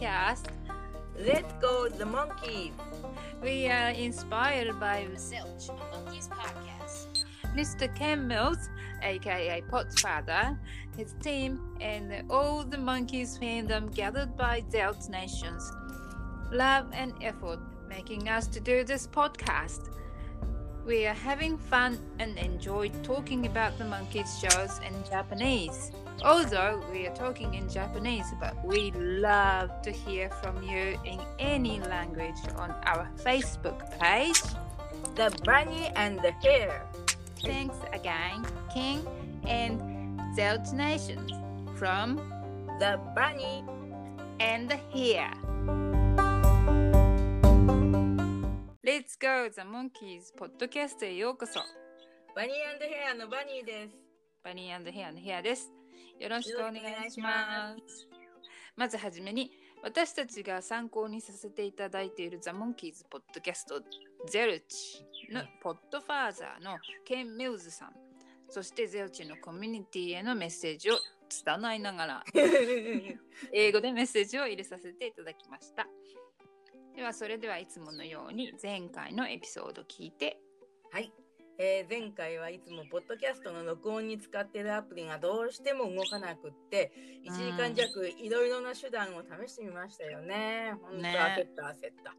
[0.00, 0.46] podcast.
[1.18, 2.72] Let's go the monkey!
[3.42, 7.24] We are inspired by Zilch, Monkeys podcast.
[7.54, 7.94] Mr.
[7.94, 8.70] Ken Mills,
[9.02, 10.58] aka Potfather,
[10.96, 15.70] his team, and all the monkeys fandom gathered by Zelt Nations.
[16.50, 17.58] Love and effort
[17.88, 19.90] making us to do this podcast.
[20.86, 25.92] We are having fun and enjoy talking about the monkeys shows in Japanese.
[26.23, 31.79] Although we are talking in Japanese, but we love to hear from you in any
[31.79, 34.41] language on our Facebook page.
[35.15, 36.85] The bunny and the hare.
[37.43, 39.05] Thanks again, King
[39.47, 39.79] and
[40.35, 41.31] Zelt Nations
[41.77, 42.17] from
[42.79, 43.63] The bunny.
[44.39, 45.31] and here.
[48.83, 51.59] Let's go the monkeys ポッドキャストへようこそ。
[52.35, 53.95] バニーヘアのバニーです。
[54.43, 55.71] バニーヘアのヘアです。
[56.20, 56.74] よろしくお願
[57.06, 58.06] いします。
[58.76, 59.50] まずはじめに、
[59.82, 63.80] 私たちが参考にさせていただいているザ・モンキーズ・ポッドキャスト
[64.28, 67.94] ゼルチのポッドファーザーのケン・ミルズさん、
[68.50, 70.98] そしてゼルチのコミュニティへのメッセージを
[71.30, 72.24] 伝えながら、
[73.54, 75.86] 英語でメッセージを入れさせていただきました。
[76.94, 80.38] では、それではいつものように前回のエピソードを聞いて、
[80.92, 81.10] はい、
[81.62, 86.90] えー前回はいつもポッドキャストの録音に使っているアプリがどうしても動かなくって
[87.28, 90.72] 1時間弱いろいろな手段を試してみましたよね。
[90.80, 92.14] 本当ね焦った焦った。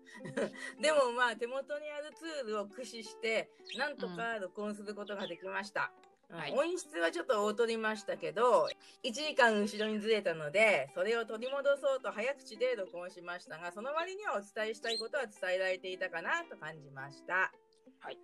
[0.79, 5.91] でもまあ手元にあるツールを駆使してなんとか録音することができました。
[6.29, 8.65] うんはい音質はちょっと劣りましたけど
[9.03, 17.51] 1時間後ろにずれたのでそれを取り戻そうと早口で録音しましたがその割にはお伝えしたいことは伝えられていたかなと感じました。
[17.99, 18.17] はい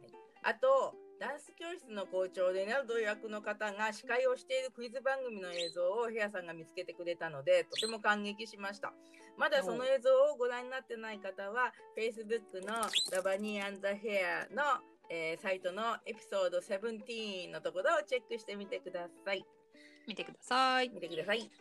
[0.48, 8.94] あとダンス教室の校長でナルド役の方が司会をしているクイズ番組の映像をヘアさんが見つけてくれたのでとても感激しました
[9.38, 14.64] まだその映像をご覧になってない方は Facebook の The Bunny and the Hair の、
[15.10, 19.44] えーサイトのエピソード17のところをチェックしてみてください
[20.08, 20.90] 見てください。
[20.90, 21.52] 見てください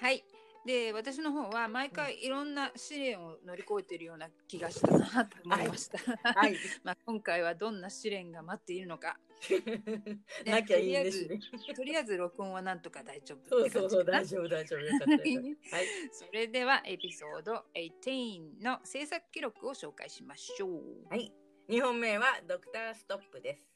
[0.00, 0.22] はい。
[0.66, 5.98] で、私の方は毎回いろんな試練を乗り越えているような気がしたなと思いました。
[6.38, 9.18] はい まあ今回はどんな試練が待っているのか。
[10.44, 11.40] なきゃいいんですね
[11.74, 21.08] とりあえず録音はなんとか大丈夫そうそうそう 大丈夫大丈夫はいそれではエピソード18の制作記録を紹介しましょう。
[21.08, 21.32] はい。
[21.68, 23.69] 2本目はドクターストップです。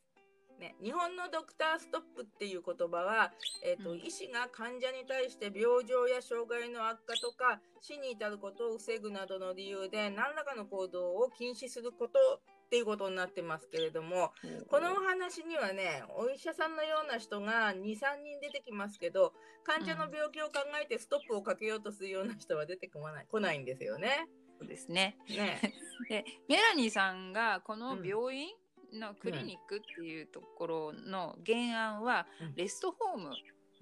[0.61, 3.33] ね、日本のドクターストップっていう言葉は、
[3.65, 12.19] えーとうん医師が患者に対して病状や障害の悪化とか死に至ることを防ぐなどの理由で何らかの行動を禁止すること
[12.67, 14.33] っていうことになってますけれども
[14.69, 17.75] このお話にはねお医者さんのような人が23
[18.23, 19.33] 人出てきますけど
[19.65, 24.29] 患者の病気を考えてストップをかけようとするような人は出てこない来ないんですよね。
[24.59, 25.17] そうですね。
[25.29, 25.61] ね
[26.09, 28.49] で、メラニーさんがこの病院
[28.95, 33.31] のクリニックっていうところの原案はうんレストホーム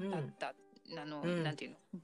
[0.00, 0.54] うんだった、
[1.00, 2.00] あの、うんなんていうの？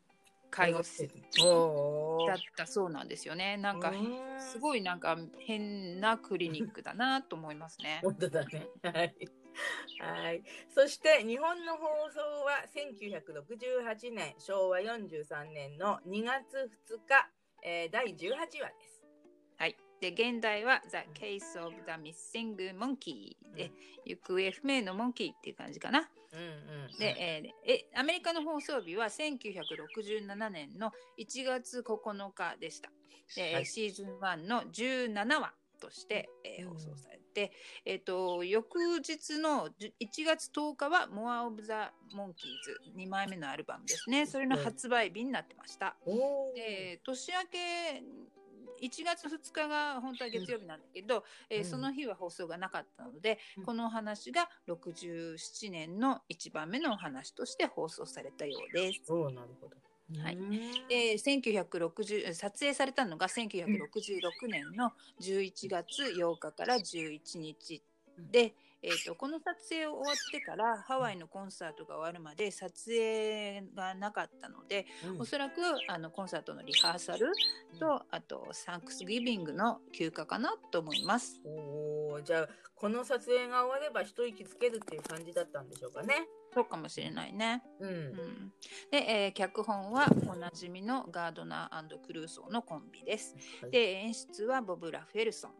[0.50, 3.56] 介護施設だったそうなんですよね。
[3.58, 8.00] なんかうんすごいなんか変なクリニックだなと思いますね。
[8.04, 8.66] 本当だね。
[8.82, 9.14] はい。
[10.00, 10.42] はい。
[10.70, 17.28] そして日本の放送は1968年昭和43年の2月2日、
[17.64, 19.04] えー第18話です。
[19.58, 19.76] はい。
[20.00, 23.72] で現代は The Case of the Missing Monkey で、
[24.04, 26.08] 行方不明のモンキーっていう感じかな。
[26.32, 26.98] うんうん。
[26.98, 32.90] で、えーえアメリカの放送日は1967年の1月9日でした。
[33.34, 37.52] で、はいシーズン1の17話として、えーうん放送されて、
[37.84, 41.72] えっ、と翌日のじゅ1月10日は More of the
[42.16, 42.34] Monkeys
[42.96, 44.26] 2枚目のアルバムですね。
[44.26, 45.96] それの発売日になってました。
[46.54, 48.02] で年明け
[48.82, 51.64] 1月2日が本当は月曜日なんだけど、えーうん。
[51.64, 53.64] その日は放送がなかったので、うん。
[53.64, 59.12] このお話が67年の1番目のお話として放送されたようです。
[59.12, 59.76] おーなるほど。
[60.22, 60.36] はい。
[60.36, 60.50] うん。
[60.88, 67.82] で1960撮影されたのが1966年の11月8日から11日
[68.18, 77.26] で、えー、とこの撮影終わってからハワイのコンサートが終わるまで撮影がなかったので、うんおそらくあのコンサートのリハーサル
[77.78, 81.40] とあとサンクスギビングの休暇かなと思います。
[81.44, 86.28] おーじゃあこの撮影が終われば一息つけるっていう感じだったんでしょうかね。
[86.54, 87.62] そうかもしれないね。
[87.80, 87.90] うん。
[87.90, 88.52] うん、
[88.90, 93.34] で、えー脚本はおなじみのガードナークルーソーのコンビです。
[93.60, 95.52] はいで演出はボブ・ラフェルソン。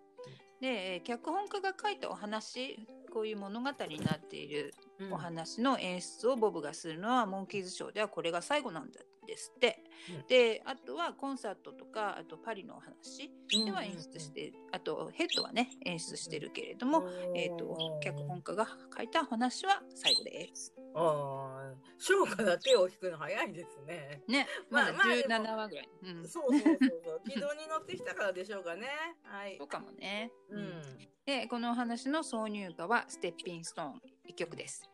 [0.61, 2.87] でえー脚本家が書いたお話
[3.19, 9.83] こういう物語になっているうんお話の演出をボブがするのはモンキーズショーではこれが最後なんだですって。
[10.11, 13.31] うんであとはコンサートとかあとパリのお話
[13.65, 17.05] では演出して、あとヘッドはね演出してるけれども、
[17.35, 18.67] えー、と脚本家が
[18.97, 20.73] 書いた話は最後です。
[20.95, 24.23] ああ、翔歌だけを弾くの早いですね。
[24.29, 25.89] ね、まあまあでも17話ぐらい。
[26.05, 27.21] うん、そうそうそうそう。
[27.29, 28.87] 軌道に乗ってきたからでしょうかね。
[29.25, 29.65] はいそ。
[29.65, 30.31] うかもね。
[30.51, 30.83] うん。
[31.29, 34.89] でこのお話の挿入歌は「ステッピンストーン」一曲です。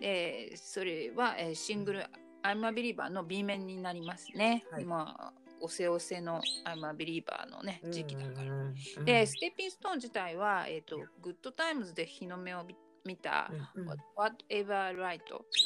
[0.00, 2.06] でそれは、えーシングル
[2.42, 4.64] 「I'm a Believer」の B 面になりますね。
[4.70, 8.52] はいまあおせおせの「I'm a Believer」のね時期だから。
[8.52, 8.74] うん
[9.04, 15.20] で、ステッピンストーン自体は、えー、とグッドタイムズで日の目を見見たうん Whatever's Right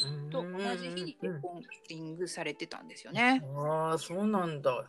[0.05, 3.43] うんと同じ日にレうんコーディングされてたんですよね。
[3.55, 4.83] ああ、そうなんだ。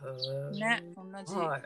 [0.53, 1.63] ね、同じはい。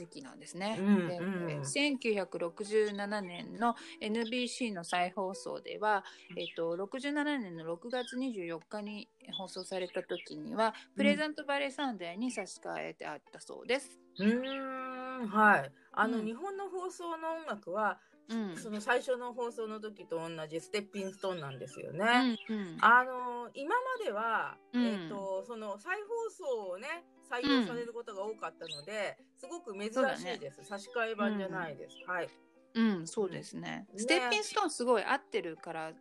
[0.00, 0.78] 時期なんですね。
[0.80, 6.04] うんでうん1967年の NBC の再放送では、
[6.36, 14.00] えっと67年の6月24日に放送された時には、プレザントバレーサンデーに差し替えてあったそうです。
[14.18, 15.72] うーん、はい。
[15.92, 17.98] あの、うん日本の放送の音楽は、
[18.28, 22.38] うんその最初の放送の時と同じステッピンストーンなんですよね。
[22.48, 30.64] うんうんあの今までは、うんえっ、とその再放送をね採用されることが多かったので、すごく珍しいです。
[30.64, 31.96] 差し替え版じゃないです。
[32.06, 32.28] はい。
[32.74, 33.60] うん、そうですね。
[33.60, 35.96] ねステッピンストーンすごい合ってるから、ね、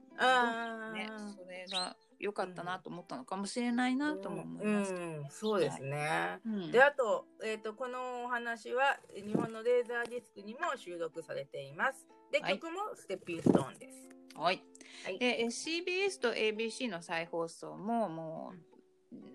[1.36, 4.94] それが良かったなと思ったのかもしれないなとも思います。
[4.94, 6.40] うん、そうですね。
[6.46, 12.08] うんであと,、えー、とこのお話は日本のレーザーディスクにも収録されています。
[12.32, 14.10] ではい曲もステッピンストーンです。
[14.36, 14.62] はい。
[15.06, 18.69] はいで、え CBS と ABC の再放送ももう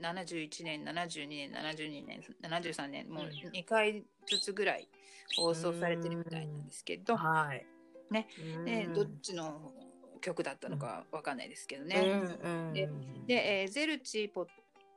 [0.01, 4.89] 71年、72年、72年、73年、もううん2回ずつぐらい
[5.37, 7.67] 放送されてるみたいなんですけど、はい。
[8.11, 8.65] ねうん。
[8.65, 9.73] ねどっちの
[10.21, 12.01] 曲だったのかわかんないですけどね。
[12.01, 12.89] うんうんで
[13.27, 14.47] で、えーゼルチポッ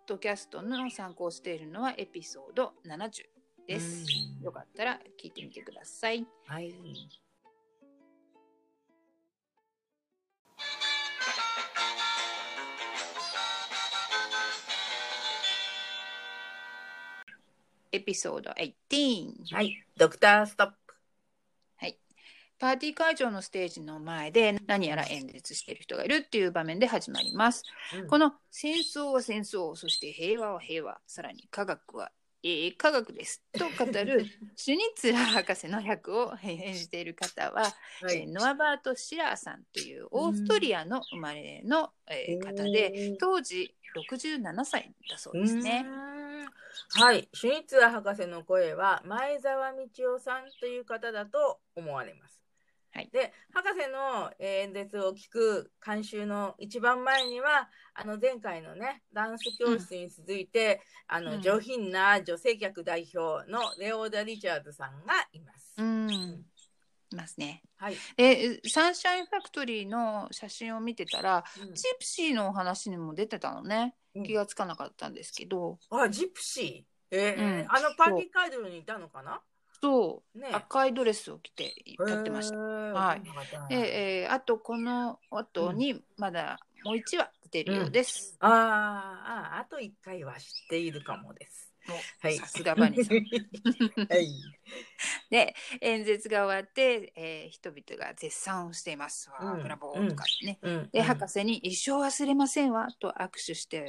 [0.05, 3.23] ドキャストの参考しているのはエピソード70
[3.67, 4.05] です。
[4.39, 6.25] うんよかったら聞いてみてください。
[6.45, 6.73] はい。
[17.91, 19.55] エピソード18。
[19.55, 19.83] はい。
[19.97, 20.87] ドクターストップ。
[22.59, 27.63] パーティー会場のステージの前で何やら演説している人がいるっていう場面で始まります。
[27.95, 32.11] うんこの戦争は戦争、そして平和は平和、さらに科学は
[32.43, 34.25] ええ科学ですと語る
[34.55, 37.61] シュニッツラー博士の役を演じている方は、
[38.01, 38.17] はい。
[38.21, 45.85] えーノアバート・シラーさんというオーストリアの生まれの、えー方で、当時67歳だそうですね。
[46.93, 47.27] はい。
[47.33, 52.46] シュニッツァー博士の声は前澤道夫さんという方だと思われます。
[52.97, 65.75] はいで、博士のえー演説を聞く監修の一番前には、あの前回のね、ダンス教室に続いて、あのうん上品な女性客代表のレオーダ・リチャーズさんがいます。
[65.77, 66.09] うん、
[67.11, 67.61] いますね。
[67.75, 67.95] はい。
[68.15, 73.93] で、サンシャインファクトリーの写真を見てたら、うんジプシーのお話にも出てたのね。
[74.15, 77.15] うん気がつかなかったんですけど、あ、ジプシー？
[77.15, 79.39] えーうんあのパーティー会場にいたのかな？
[79.81, 82.57] そう、ね赤いドレスを着て立ってました。
[82.57, 83.21] はい
[83.51, 88.35] たで、えーあとこの後にまだもう1話出てるようです。
[88.39, 91.73] あーあ、あと1回は知っているかもです。
[92.21, 92.37] はい。
[92.37, 93.17] さすがバニーさん
[94.09, 94.27] はい。
[95.29, 99.29] で演説が終わって、えー人々が絶賛をしています。
[99.29, 100.59] わあうんブラボーとかね。
[100.61, 103.87] うんで博士に「一生忘れませんわ」と握手して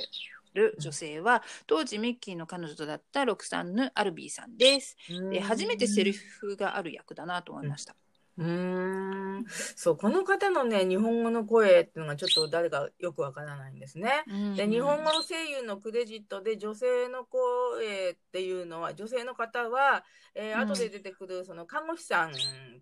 [0.55, 4.97] る女性は当時ミッキーの彼女だったロクサンヌ・アルビーさんです。
[5.31, 7.97] で初めてセリフがある役だなと思いました。
[8.39, 9.47] うーん。
[9.49, 14.25] そう、この方のね、日本語の声っていうのがちょっと誰かよくわからないんですね。
[14.57, 20.05] で、日本語声優のクレジットで女性の声っていうのは、女性の方は、
[20.35, 22.33] えーうん後で出てくるその看護師さん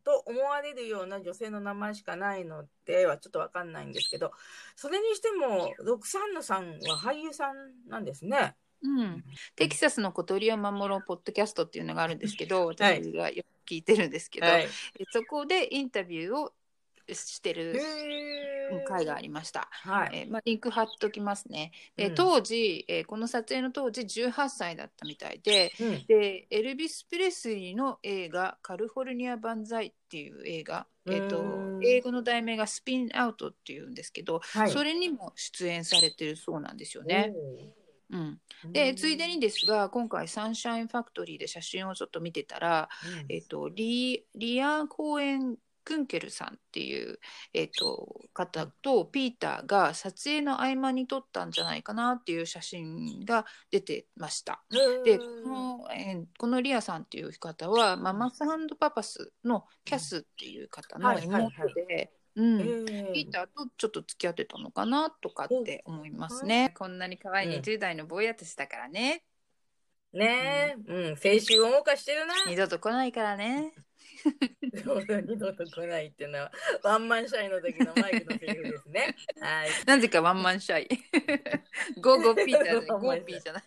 [0.05, 4.33] と思われるような女性の名前しかないのではちょっとわかんないんですけど、
[4.75, 8.57] それにしても、ロクサンヌさんは俳優さんなんですね。
[8.83, 9.25] うん、
[9.57, 14.67] テキサスの小鳥を守ろうポッドキャストっていうのがあるんですけどはい私がよく聞いてるんですけど、はい。
[14.99, 16.53] えそこでインタビューを
[17.15, 17.79] してる
[18.87, 19.69] 回がありました。
[19.71, 20.11] はい。
[20.13, 21.73] えーまあ、リンク貼っときますね。
[21.97, 34.71] でうん当時、えーこの撮影の当時18歳だったみたいでうんでエルビス・プレスリーの映画「カリフォルニア万歳」っていう映画、えー、とうん英語の題名が「スピンアウト」っていうんですけど、はい。
[34.71, 37.33] それにも出演されてるそうなんですよね。
[38.11, 38.41] うん、
[38.73, 42.89] でついでにですが今回サンシャインファクトリーで写真をちょっと見てたら、
[43.29, 47.21] えっとリリア・コーエンクンケルさんっていう、
[47.55, 54.65] えー、と方とピーターが撮影の合間に撮ったんじゃないかなっていう写真が出てました。
[55.05, 58.41] でこの,、えーこのリアさんっていう方はママス
[58.81, 61.51] パパスのキャスっていう方の妹
[61.89, 62.13] で。
[62.37, 66.75] うんえピーターとちょっと付き合ってたのかなとかって思いますね。
[66.77, 69.25] こんなに可愛いうん20代の坊やとしたからね。
[70.13, 72.35] ねえ、うん、青春を謳歌してるな。
[72.47, 73.73] 二度と来ないからね。
[74.65, 76.53] 二度と来ないっていうのは、
[76.83, 79.15] ワンマンシャイの時のマイクのセリフですね。
[79.41, 79.69] はい。
[79.87, 80.89] なぜかワンマンシャイ。
[82.01, 83.65] ゴーゴーピーターでワンマンシャイゴーピーじゃない。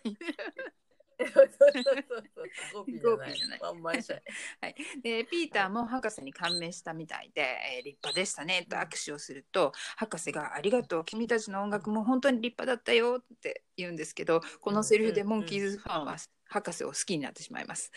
[1.26, 2.50] そうそうそうそう。
[2.74, 3.60] ゴーピーじゃない。
[3.60, 4.20] ワンマンシャイ。
[5.02, 16.16] でピーターも博士に感銘したみたいで、えー立派でしたねと握手をすると博士が「ありがとう君たちの音楽も本当に立派だったよ」って言うんですけどこのセリフでモンキーズファンは
[16.50, 17.92] 博士を好きになってしまいます。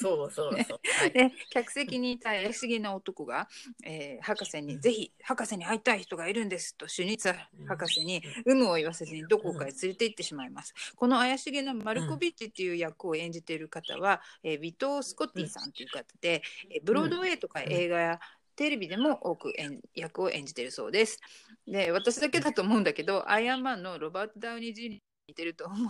[0.00, 0.80] そうそうそう。
[0.98, 1.12] はい。
[1.12, 3.46] で客席にいた怪しげな男が、
[3.84, 10.72] えー博士に「ぜひ博士に会いたい人がいるんです」とシュニッツァー博士に有無を言わせずにどこかへ連れて行ってしまいます。
[10.96, 18.20] この怪しげなマルコビッチっていう役を演じている方は、えービトー・スコッティさんという方で、えーブロードウェイとか映画や
[18.56, 21.20] テレビでも多く演役を演じているそうです。
[21.66, 25.88] で私だけだと思うんだけどアイアンマンのロバート・ダウニー・ジュニアに似てると思う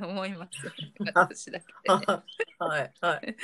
[0.00, 0.72] 思います。
[1.14, 1.88] 私だけで。
[2.58, 3.36] はいはい。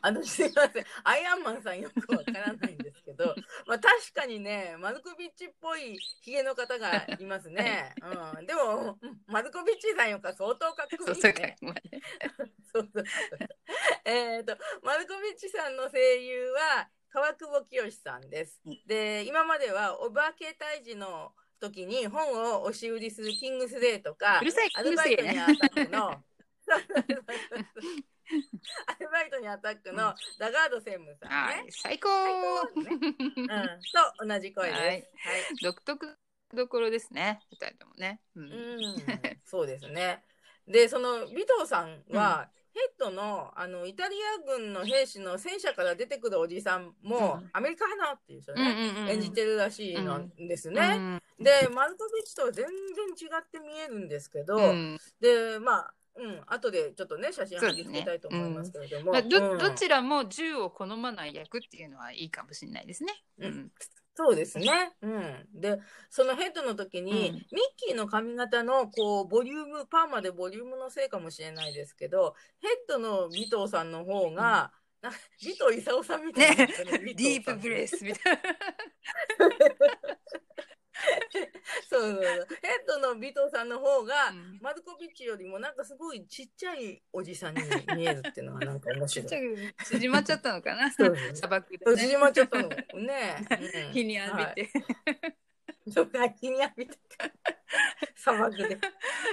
[0.00, 3.34] あのすいません、アイアンマンさんよくわからないんですけど、
[3.66, 7.94] まあ確かにね、マルコビッチっぽいヒゲの方がいますね。
[8.36, 11.56] うん、でもうんマルコビッチさんよか相当かっこいういね。
[12.72, 13.04] そうそうそう。
[14.04, 18.80] えっとマルコビッチさんの声優は川久保清さんですうん。
[18.86, 21.32] で今まではお化け退治の
[21.68, 25.38] 時に本を押し売りするキングスデーとかうるさい、アルバイトに。
[25.38, 26.10] アタックの
[28.86, 31.66] アルバイトにアタックのダガード専務さんねはい、。
[31.70, 32.08] 最高
[32.80, 34.80] ね うん、と同じ声です。
[34.80, 35.04] ははいい。
[35.62, 36.18] 独特
[36.54, 38.20] どころですね、二人ともね。
[38.34, 38.96] うんうん、
[39.44, 40.24] そうですね。
[40.66, 47.50] で、その尾藤さんは、ヘッドのあのイタリア軍の兵士の戦車から出てくるおじさんも、うん。
[47.52, 49.08] アメリカ派なっていう人うんね、うんうん。
[49.10, 50.96] 演じてるらしいのですうね。
[50.96, 51.22] ん。
[51.38, 54.98] で、マルコビッチとは全然違って見えるんですけど、うん。
[55.20, 59.12] で、まあ、うん、後でちょっとね、写真貼り付けたいと思いますけれども。
[59.12, 59.58] まあ、どうん。
[59.58, 63.12] どちらも銃を好まない役っていうのはいいかもしれないですね。
[63.38, 63.72] ううんん
[64.16, 64.92] そうですね。
[65.02, 65.46] うん。
[65.52, 67.44] で、そのヘッドの時に、うんミッ
[67.76, 76.72] キーの髪型の、こう、ボリューム、パーマでボリュームのせいかもしれないですけど、ヘッドの尾藤さんの方が、なんか尾藤勲さんみたいな、ね
[77.14, 77.98] ディープブレス。
[77.98, 78.42] スみたいな。
[81.90, 82.22] そうそうそう。
[82.22, 87.62] ヘッドの尾藤さんの方が、うんマルコビッチよりもなんかすごいちっちゃいおじさんに
[87.96, 89.74] 見えるっていうのはなんか面白い。
[89.84, 90.90] 縮まっちゃったのかな？
[90.90, 91.96] そうそう砂漠で、ね。
[91.96, 92.68] 縮まっちゃったの。
[92.68, 92.76] ね。
[93.50, 93.54] う
[93.90, 94.70] ん日に浴びて。
[95.92, 96.98] そうか、日に浴びて。
[98.16, 98.78] 砂漠で。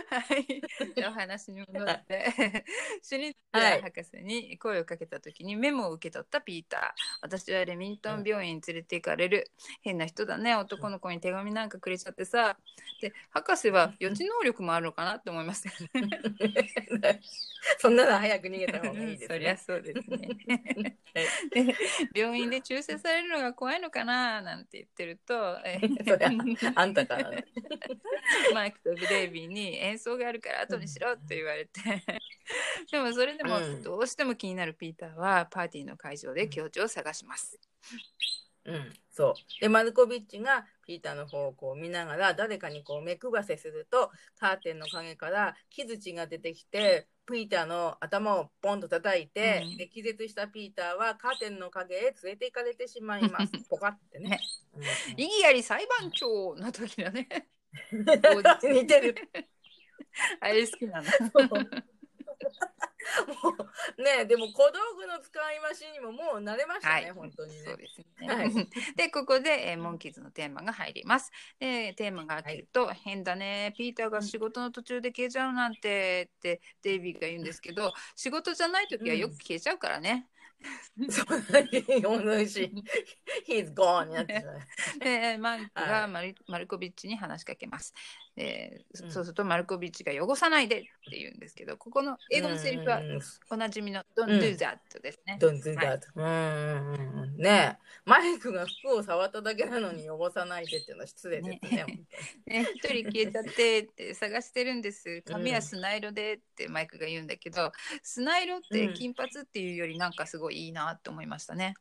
[0.10, 0.62] はい。
[1.08, 2.66] お話に戻って、
[3.02, 6.82] シュニッツ博士に声をかけた時にメモを受け取ったピーター。
[7.22, 9.52] 私はレミントン病院に連れて行かれる。
[9.82, 10.56] 変な人だね。
[10.56, 12.58] 男の子に手紙なんかくれちゃってさ。
[13.02, 15.72] で、博士は予知能力もあるのかなって思いました。
[17.80, 19.28] そんなの早く逃げた方がいいです、ね。
[19.28, 20.98] そりゃそうですね。
[22.14, 25.58] 病院で注射されるのが怖いのかななんて言ってると、
[26.76, 27.46] あんたからね。
[28.54, 31.82] マイクとグレイビーに演奏があるから後にしろって言われて
[32.92, 37.60] でもそれでもうんどうしても気になるピーターはパーティーの会場で境地を探します。
[38.64, 39.34] うん、そう。
[39.60, 53.52] で、マルコビッチがピーターの方を見ながら、誰かにこう目配せすると、カーテンの影から木槌が出てきて、ピーターの頭をポンと叩いて、うんで気絶したピーターはカーテンの影へ連れて行かれてしまいます。
[53.70, 54.40] ポカってね。
[55.18, 57.28] 異議あり裁判長の時だね。
[57.94, 59.16] うん似てる。
[60.42, 61.08] あれ好きなの。
[63.44, 63.56] も
[63.98, 67.78] うねでも小道具の使い回しにももう慣れましたね、はい本当にねそう。
[67.78, 68.28] ですね。
[68.28, 68.52] はい
[68.96, 71.32] でここで、えーモンキーズのテーマが入ります。
[71.60, 80.10] でテーマが開けると、変だねピーターが仕事の途中で消えちゃうなんてってデイビーが言うんですけど仕事じゃない時はよく消えちゃうからね。
[80.12, 80.41] そうだ
[80.98, 81.08] ね、
[82.04, 82.72] 本当にし、
[83.48, 84.60] He's gone になってしまう。
[85.00, 87.94] でマイクはいがマル,、マルコビッチに話しかけます。
[88.36, 89.12] でそうん。
[89.12, 93.02] そうするとマルコビッチが汚さないでって言うんですけどここの英語のセリフは
[93.50, 95.38] おなじみの「Don't うん do that」ですね。
[95.40, 96.02] Don't do that.
[96.16, 97.92] うんねえ。
[98.06, 102.06] マイクが服を触っただけなのに汚さないでっていうのは失礼ですね。
[102.46, 105.22] ね、一人消えちゃってって探してるんです。
[105.24, 107.72] 髪は砂色でってマイクが言うんだけど、
[108.04, 111.68] 砂色って金髪っていうよりなんかすごいいいなと思いましたね。
[111.68, 111.74] うん、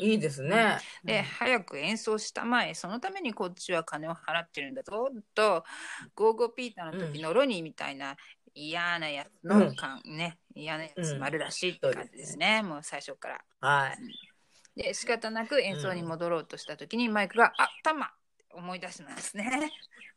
[0.00, 0.78] いいですね。
[1.04, 5.64] で、早く演奏したまえ、そのためにこっちは金を払ってるんだぞ、と、
[6.14, 8.16] ゴーゴーピーターの時のロニーみたいな
[8.54, 13.40] 嫌なやつの感、ね、嫌なやつ丸出しって感じですね、もう最初から。
[13.60, 13.98] はい。
[14.82, 18.10] で、仕方なく演奏に戻ろうとした時に、マイクが、あ、タマ
[18.54, 19.70] 思い出しますね。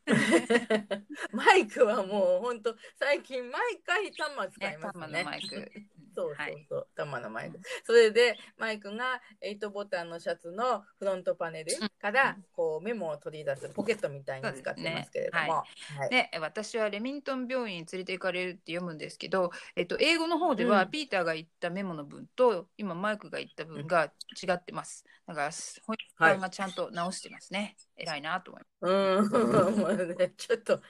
[1.32, 5.24] マイクはもう本当最近毎回タマ使いね、タマのますね。
[5.24, 5.72] マイク。
[6.14, 6.86] そうはいそう。
[6.96, 7.58] そう、のマイク。
[7.84, 15.64] それでマイクが8ボタンのシャツのフロントパネルからこうメモを取り出すポケットみたいに使ってますけれども、は
[16.06, 16.10] い。
[16.10, 20.90] で私はレミントン病院に連れて行かれるって読むんですけど、えっと、英語の方ではうん。
[20.90, 25.04] ピーターが言ったメモの文と今マイクが言った文が違ってます。
[25.26, 27.76] だから翻訳家がちゃんと直してますね。
[28.02, 30.82] 偉いなと思いまうん、もうね、ちょっとね、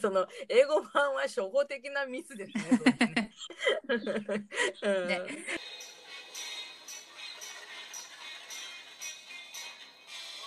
[0.00, 2.64] その英語版は初歩的なミスですね。
[4.82, 5.20] ねね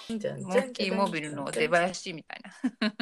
[0.10, 0.20] いいん。
[0.20, 0.42] じゃん。
[0.42, 2.42] モンキーモビルの出囃子みたい
[2.80, 2.96] な。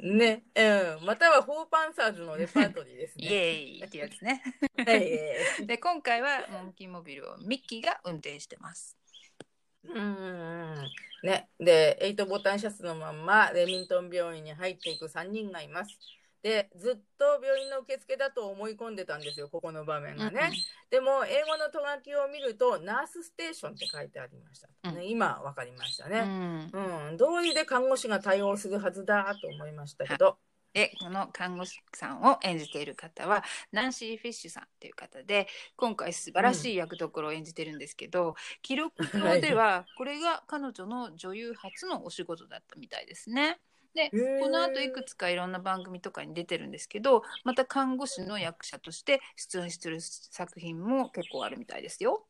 [0.00, 3.26] ね、うん、またはフォーパンサーズのレパートリーですイ。
[3.26, 4.42] エーイってやつね。
[4.76, 5.66] はい。
[5.66, 8.98] で今回はモンキーモビルをミッキーが運転してます。
[9.92, 10.74] うん
[11.22, 15.98] ね、で、8ボタンシャツのまんまレミントン病院に入っていく3人がいます。
[16.42, 20.52] で、ずっと病院の受付だと思い込んでたんですよ、ここの場面がね。
[20.90, 24.68] でも、英語のト書きを見ると、ナースステーションって書いてありました。
[24.90, 26.20] うんね、今、わかりましたうね。
[26.20, 30.36] ん、うん、道理で看護師が対応するはずだと思いましたけど、
[30.74, 43.58] でこの看護師さんを演じている方はナンシー・フィッシュさんっていう方で今回素晴らしい役どころを演じてるんですけど、記録上ではこれが彼女の女優初のお仕事だったみたいですね。
[43.94, 52.26] でこの後いくつかいろんな番組とかに出てるんですけどまた看護師の役者として出演してる作品も結構あるみたいですよ。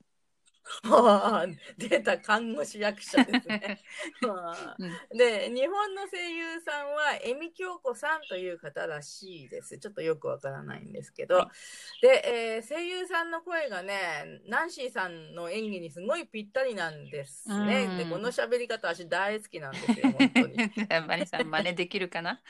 [0.85, 3.81] は あ出た看護師役者ですね。
[5.15, 9.79] で日本の声優さんは恵美京子さんという方らしいです。
[9.79, 11.53] ちょっとよくわからないんですけど、は
[12.01, 17.85] で、えー声優さんの声がねナンシーさんの演技にすごいぴったりなんですね。
[17.85, 17.99] うん。
[17.99, 20.57] でこの喋り方私大好きなんですよ本当に。
[21.07, 22.41] バニさん真似できるかな？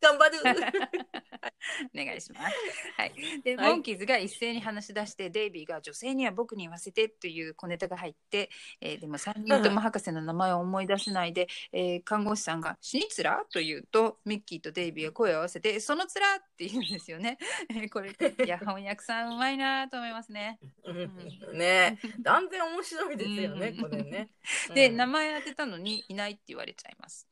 [0.00, 0.38] 頑張る。
[1.94, 2.56] お願いします。
[2.96, 3.12] はい。
[3.42, 3.70] で、はい。
[3.70, 17.38] モンキーズが一斉に話し出して、デイビーが女性には僕に言わせてという小ネタが入って、えーでも3人とも博士の名前を思い出せないで、えー看護師さんが死につらと言うと、ミッキーとデイビーが声を合わせて、そのつらって言うんですよね。
[17.70, 20.58] えーこれ、いや、翻訳さんうまいなと思いますね。
[20.84, 24.28] うんね断然面白いですよねうんこれね。
[24.74, 27.28] で、うん名前当てたのにいないって言われちゃいます。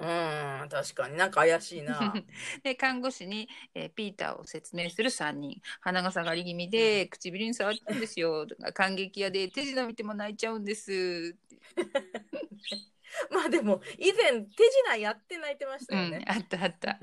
[0.00, 1.16] うん確かに。
[1.16, 2.14] なんか怪しいな。
[2.62, 5.60] で看護師に、えーピーターを説明する3人。
[5.80, 8.46] 鼻が下がり気味で唇に触ったんですよ。
[8.74, 11.36] 感激屋で手品見ても泣いちゃうんです、
[13.30, 16.98] まあでも以前手品やって泣いてましうんたよね。、あったあった。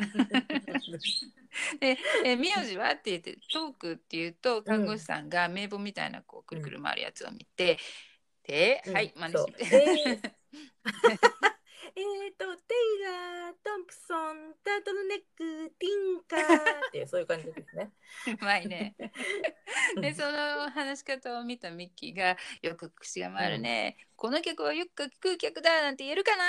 [1.80, 7.78] で、えー名字はって言ってトークって言うと看護師さんが名簿みたいなこうくるくる回るやつを見て、
[8.44, 8.94] で、うん。
[8.94, 10.36] はい真似して
[11.98, 17.94] えーえーと、テイラー、トンプソン、タートルネック、ティンカーっていう、そういう感じですね。
[18.42, 18.96] うまいね。
[20.02, 26.44] でその話し方を見たミッキーが「よく口が回るね、この曲はよく聞く曲だ」なんて言えるかな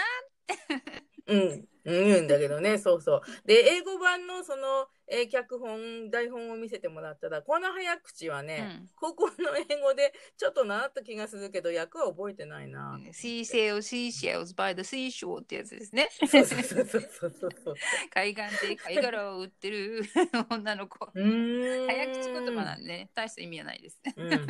[1.26, 3.20] うん、言うんだけどね、そうそう。
[3.46, 12.98] で、英語版のその、えー脚本、台本を見せてもらったら、この早口はね、うん高校の英語でちょっと習った気がするけど、役は覚えてないな。
[13.12, 16.08] Sea sails, seashells by the seashore ってやつですね。
[16.28, 17.32] そうそうそうそうそう
[17.64, 17.74] そう。
[18.12, 20.02] 海岸で貝殻を売ってる
[20.50, 21.10] 女の子。
[21.14, 24.00] うーん早口言葉なんでね、大した意味はないです。
[24.16, 24.46] うん、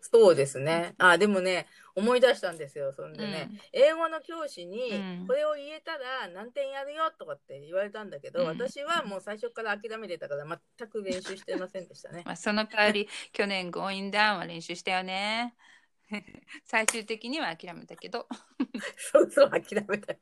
[0.00, 0.94] そうですね。
[0.98, 2.92] あ、でもね、思い出したんですよ。
[2.92, 12.22] そんでね、英語の教師にうん、これを言えたら何点やるよとかって言われたんだけど、うん私はもう最初から諦めてたから全く練習してませんでしたね。
[12.24, 15.54] まあ、その代わり、 去年 Going Down は練習したよね。
[16.64, 18.26] 最終的には諦めたけど。
[18.96, 20.14] そうそう、諦めた。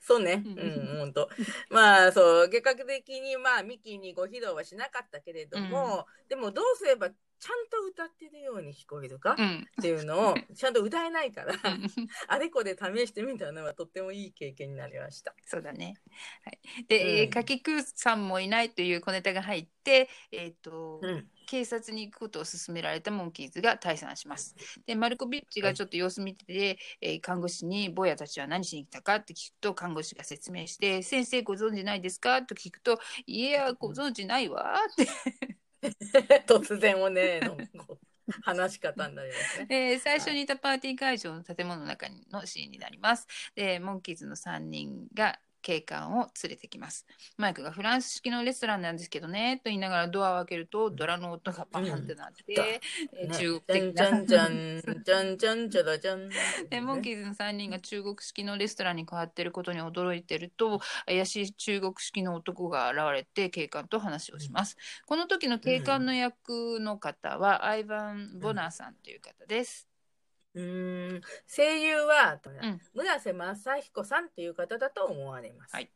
[0.00, 0.42] そうね。
[0.44, 1.28] ううんん、本当。
[1.70, 9.36] まあ、そう、結果的に、まあ、ミキにご披露はしなかったけれども、でも、どうすれば、ちゃんと歌ってるように聞こえるか？
[9.38, 9.66] うん。
[9.78, 11.54] っていうのを、ちゃんと歌えないから、
[12.28, 15.34] あれこれ試してみたのはとってもいい経験になりました。
[15.44, 15.94] そうだね。
[16.44, 21.28] はい、で、うんかきくさんもいないという小ネタが入って、えっ、と、うん。
[21.48, 24.56] 警察に行くことを勧められたモンキーズが退散します。
[24.84, 32.42] で、マルコビッチがちょっと様子見てて、えー看護師に、坊やたちは何しに来たかって聞くと、看護師が説明して、先生ご存知ないですか？
[32.42, 35.06] と聞くと、いや、ご存知ないわって。
[36.46, 37.56] 突然おねの。
[38.42, 39.66] 話し方になりますね。
[39.66, 43.26] で最初にいたパーティー会場の建物の中のシーンになります。
[43.54, 47.04] でモンキーズの3人が警官を連れてきます。
[47.36, 52.80] マイクがフランス式のレストランなんですけどねと言いながらドアを開けるとドラの音がバーンってなって、
[53.12, 53.60] えーね中
[53.92, 56.30] じゃんじゃ国的なんじゃんじゃん じゃんじゃらじゃん。
[56.70, 64.76] でモンキーズの3人が中国式のレストランに変わってることに驚いてると怪しい中国式の男が現れて警官と話をします。
[65.04, 69.95] この時の警官の役の方は、アイヴァン・ボナーさんという方です。
[70.56, 71.20] うーん。
[71.46, 72.80] 声優は、ん。
[72.94, 75.74] 村瀬正彦さんっていう方だと思われます。
[75.74, 75.90] はい。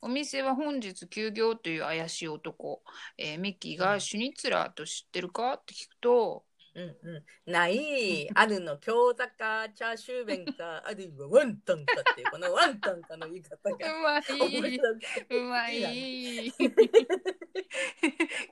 [0.00, 2.82] お店は本日休業という怪しい男、
[3.18, 16.54] えーミッキーがシュニッツラーと知ってるかって聞くと、うんうん、ない、あるの餃子かチャーシュー弁か、あるいはワンタンかっていうこのワンタンかの言い方うがま面い、白くてうまい。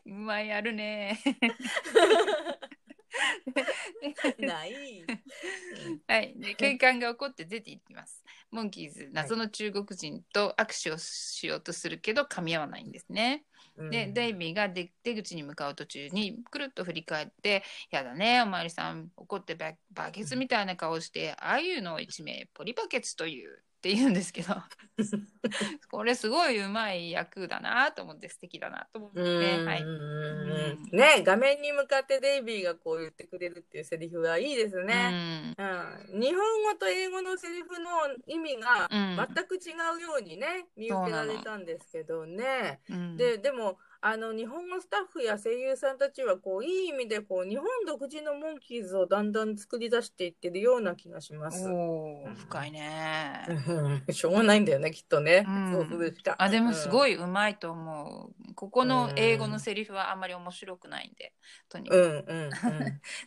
[0.04, 1.20] うまい あるね。
[4.38, 4.74] ない。
[6.06, 8.24] はい、で警官が怒って出て行きます。
[8.50, 13.44] モンキーズ、謎の中国人と握手をしようとするけど噛み合わないんですね。
[13.76, 24.54] うんで、デイビーが出出口に向かう途中にくるっと振り返って「やだねおまわりさん怒ってババケツみたいな顔してああいうのを一名ポリバケツという」って言うんですけど。
[25.90, 35.54] これすごいうまい役だなと思って素敵だなと思って、うんはい、うんね画面に向かってデイビーがこう言ってくれるっていうセリフはいいですね。
[35.56, 37.90] うん、日本語と英語のセリフの
[38.26, 39.16] 意味がうん。
[39.34, 42.80] 全く違うようにね、見受けられたんですけどね。
[42.90, 43.16] うんうん。
[43.16, 51.64] ででもあの日本語スタッフや声優さんたちはこういい意味でこう日本独自のモンキーズをだんだん作り出していってるような気がします。
[51.66, 53.44] 深いね。
[53.48, 56.36] うん しょうがないんだよねきっとね、うんそうするしか。
[56.38, 57.08] あでもすごい。
[57.12, 58.54] いうまいと思う。
[58.54, 61.32] ここの英語のセリフはあんまり面白くないんで、
[61.68, 62.00] とにかく。
[62.00, 62.52] うんうんうん。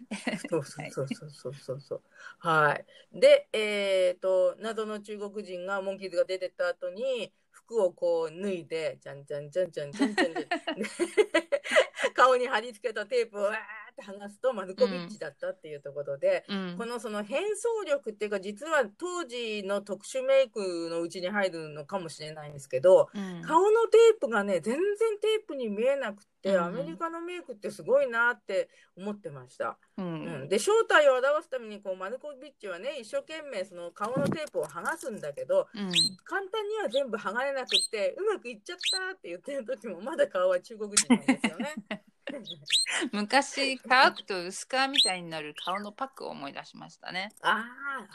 [0.50, 2.02] そうそうそうそうそう。
[2.40, 3.20] はい。
[3.20, 7.34] で、えっ、と、謎の中国人が、モンキーズが出てった後に、
[7.72, 10.34] 服をこう脱いで、じゃんじゃんじゃんじゃんじゃんじゃん。
[12.14, 16.76] 顔に貼り付けたテープをわーって剥がすと、マルコビッチだったっていうところで、うん。
[16.78, 23.42] このその変装力っていうか、実は当時の特殊メイクのうちに入るのかもしれないんですけど、うん。
[23.44, 30.44] 顔のテープがね全然テープに見えなくて、うんアメリカのメイクってすごいなって思ってました、ううん。
[30.46, 35.92] んで正体を表すためにこうマルコビッチはね一生懸命その顔のテープを剥がすんだけどうん。
[36.24, 38.78] 簡単には全部剥がれなくってうまくいっちゃっ
[39.10, 41.76] たって言ってる時もまだ顔は中国人なんですよね。
[43.12, 47.32] 昔乾くと薄皮みたいになる顔のパックを思い出しましたね。
[47.42, 47.66] あ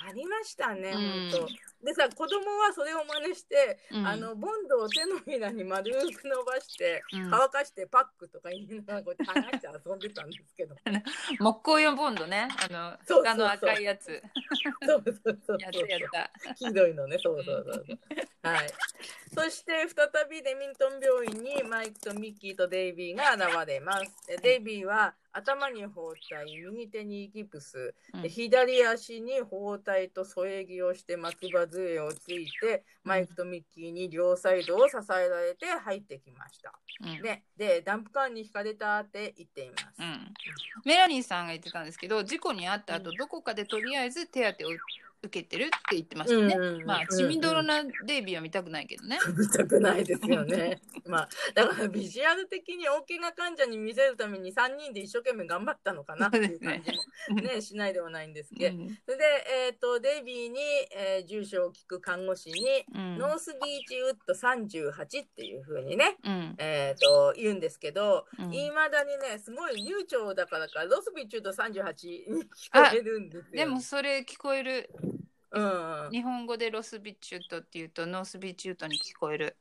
[0.05, 1.31] あありましたね、うん。
[1.31, 4.07] 本当でさ子供はそれを真似して、うん。
[4.07, 7.31] あのボンドを手のひらに丸く伸ばしてうん。
[7.31, 10.77] 乾かしてパックとか言いながらこうやって剥がして遊んでたんですけど。
[11.41, 12.49] 木工用ボンドね。
[12.57, 14.23] あのそうそう赤いやつ。
[14.87, 16.01] そうそうそう やったやっ
[16.45, 16.55] た。
[16.55, 17.19] 黄色いのね。
[17.23, 17.99] そうそうそうそう。
[18.43, 18.71] はい。
[19.35, 24.01] そして再びレミントン病院にマイクとミッキーとデイビーが現れます。
[24.01, 26.17] でデイビーは頭に包帯
[26.61, 27.95] 右手にギプス。
[28.15, 28.23] うん。
[28.23, 36.73] で左足に包帯と添え木をして松葉杖をついてマイクとミッキーに両サイドを支えられて入ってきました。
[37.05, 37.23] うん。
[37.23, 39.85] ででダンプカーに轢かれたって言っています。
[39.99, 40.35] うん。
[40.85, 44.69] メラニーさんが言ってたんですけど事故に遭った後どこかでとりあえず手当てを
[45.23, 46.55] 受けてるって言ってましたね。
[46.55, 46.87] うんうんうん。
[46.87, 49.19] まあ血みどろなデイビーは見たくないけどね。
[49.37, 50.81] 見たくないですよね。
[51.07, 56.93] ま あだからビジュアル的に大怪我患者に見せるために3人で一生懸命頑張ったのかなっていう感じ
[57.33, 58.99] もね しないではないんですけど、うん。
[59.05, 59.25] それで、
[59.69, 60.61] えー、とデイビーに、
[60.95, 63.19] えー住所を聞く看護師に、うん。
[63.19, 66.55] ノースビーチウッド38っていうふうにね、うん。
[66.59, 68.55] えー、と言うんですけどうん。
[68.55, 73.53] いま、未だにねすごい流暢だからかロスビーチウッド38に聞こえるんですよ。
[73.53, 74.91] でもそれ聞こえる
[75.57, 79.57] うん、日本語でロスビッチュートっていうとノースビーチュートに聞こえる。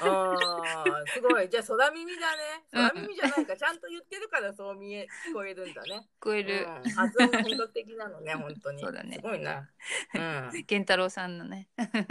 [0.00, 1.48] ああ、すごい。
[1.48, 2.64] じゃあ、空耳だね。
[2.72, 3.56] うん空耳じゃないか。
[3.56, 6.06] ちゃんと言ってるからそう見え、聞こえるんだね。
[6.20, 6.66] 聞こえる。
[6.84, 8.80] うん、発音が本格的なのね、 本当に。
[8.82, 9.68] そうだねすごいな。
[10.14, 10.18] う
[10.56, 10.64] ん。
[10.64, 11.68] 元太郎さんのね。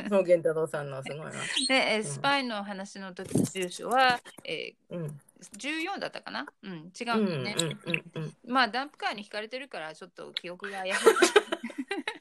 [0.10, 1.32] そう、元太郎さんのすごいな。
[1.32, 5.06] で、えースパイの話の時の住所は、えうん。
[5.06, 5.13] ー、
[5.58, 6.46] 14だったかな？
[6.63, 7.78] うん、違ううんんだよね。
[7.86, 8.38] うんうんうん。
[8.46, 11.00] まあ、ダンプカーに轢かれてるから、ちょっと記憶が怪しい。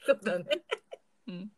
[0.07, 0.45] そうだね。
[1.29, 1.51] うん、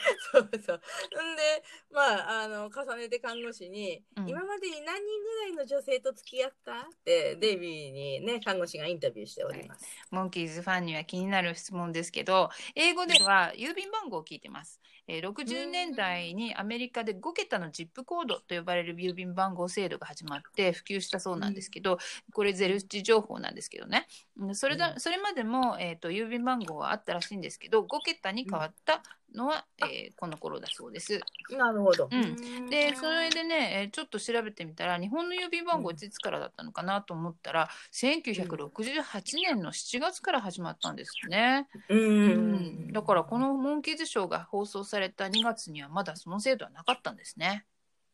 [0.32, 0.76] そうそう。
[0.78, 9.86] んで、まあ、あの、重ねて看護師に、うん今までに何人ぐらいの女性と付き合ったって、デイビーにね、看護師がインタビューしております。
[10.10, 14.80] モンキーズファンには気になる質問ですけど、英語では郵便番号を聞いてます。
[15.06, 21.98] えー60年代にアメリカで5桁のジップコードと呼ばれる郵便番号制度が始まって普及したそうなんですけど、
[22.32, 24.06] これゼルチ情報なんですけどね。
[24.36, 29.02] うんそれだ、うそれまでも、えー、と郵便番号はあったらしいんですけど、5桁に変わった
[29.34, 31.20] のは、えーこの頃だそうです。
[31.56, 32.08] なるほど。
[32.10, 42.52] うんでそれでね、えーちょっと調べてみたら日本の郵便番号いつからだったのかなと思ったら、1968年の7月から始まったんですね、うん、ううん
[42.88, 47.66] ん、だからこのモンキーズショーが放送された2月にはまだその制度はなかったんですね。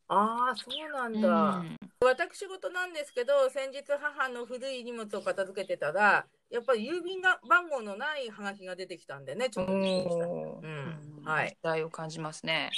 [0.08, 1.28] ああ、そうなんうだ。
[1.58, 10.26] ん私事なんですけど、先日母の古い荷物を片付けてたら、やっぱり郵便が番号のないハガキが出てきたんでね、ちょっとびっくりした。
[10.26, 10.95] うん
[11.26, 11.48] はい。
[11.50, 12.70] 時代を感じますね。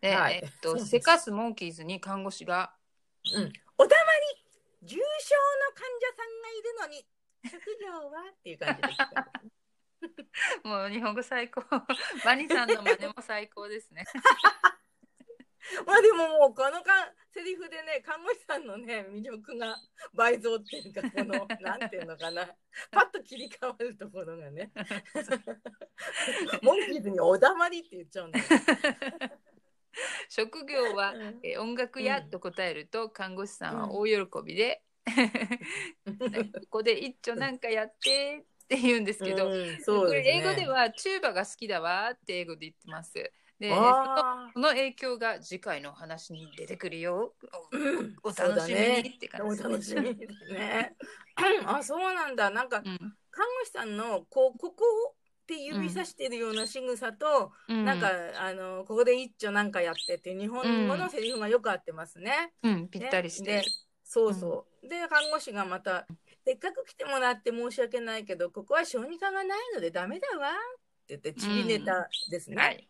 [0.00, 0.40] で、はい。
[0.42, 2.74] えっと、せかすモンキーズに看護師が、
[3.34, 4.44] うん、おたまに
[4.82, 5.04] 重症の
[5.74, 7.06] 患者さんがいるのに、
[7.50, 8.20] 職業は？
[8.30, 11.62] っていう感じで聞かれたもう日本語最高。
[12.24, 14.04] バニさんの真似も最高ですね。
[15.86, 19.76] まあでももうこのかセリフでね看護師さんのね魅力が
[20.12, 22.54] 倍増っていうかこの なんていうのかな。
[22.90, 24.72] パッと切り替わるところがね。
[26.62, 28.44] モンキーズにおだまりって言っちゃうんだよ、
[30.28, 31.40] 職業は、うん。
[31.42, 34.12] えー音楽屋と答えると、看護師さんは大喜
[34.44, 39.78] びで、ここで一丁なんかやってって言うんですけど、うん。
[39.82, 43.32] そうこれ英語ではチューバが好きだわって英語で言ってます。
[43.60, 47.34] であその影響が次回のお話に出てくるよ。
[48.22, 49.08] お楽しみに。
[49.10, 50.96] って感じお楽しみですね。
[51.66, 52.50] あそうなんだ。
[52.50, 52.98] なんかうん。
[53.30, 57.84] 看護師さんのこうここって指さしてるような仕草と、うん。
[57.84, 62.52] なんかあのここで一丁なんかやってっていう日本語のセリフがよく合ってますね。
[62.62, 63.62] うん、ぴったりして。
[64.02, 64.88] そうそう。
[64.88, 66.06] で看護師がまた
[66.44, 70.52] 「せっかく来てもらって申し訳ないけどここは小児科がないのでダメだわ」
[71.08, 72.56] 言ってちびネタですね。
[72.56, 72.88] はい。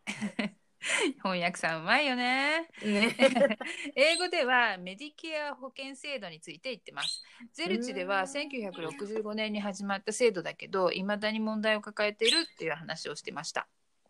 [1.23, 2.69] 翻訳さんうまいよね。
[2.83, 3.17] ね
[3.97, 7.25] 英語ではメディケア保険制度について言ってます。
[7.53, 13.67] ゼルチではうん1965年に始まった制度だけど、いまだに問題を抱えているっていう話をしてました。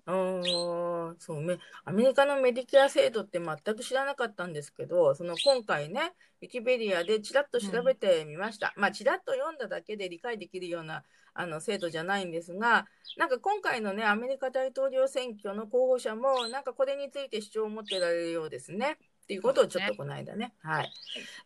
[0.07, 6.12] あーそうめアメリカのメディケア制度って全く知らなかったんですけどその今回ね
[6.43, 18.99] ウィキペディアでちらっと調べてみました、まあちらっと読んだだけで理解できるようなあの制度じゃないんですがなんか今回のねアメリカ大統領選挙の候補者もなんかこれについて主張を持ってられるようですね。
[19.25, 20.53] っていうことをちょっとこの間ね。
[20.61, 20.93] はい。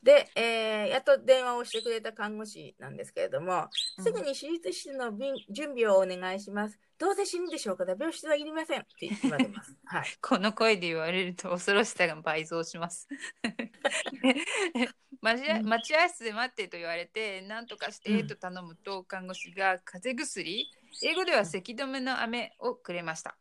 [0.02, 3.68] で、えーやっと電話をしてくれた看護師なんですけれども、
[4.02, 6.78] すぐに手術室の便準備をお願いします。
[6.98, 7.84] どうせ死ぬでしょうか？
[7.84, 9.76] ら病室はいりませんって言われます。
[9.86, 10.04] はい。
[10.20, 13.06] この声で言われると恐ろしさが倍増します。
[15.20, 20.66] 待合室で待ってと言われて何とかしてと頼むと看護師が風邪薬
[21.02, 23.36] 英語では咳止めの飴をくれました。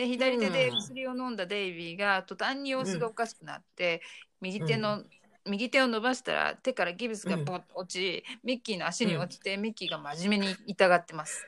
[0.00, 4.00] で左手で薬を飲んだデイビーが途端に様子がおかしくなって、
[4.40, 5.04] 右手の、
[5.46, 11.46] 右手を伸ばしたら手からギブスがポッと落ち、ミッキーの足に落ちて、ミッキーが真面目に痛がってます。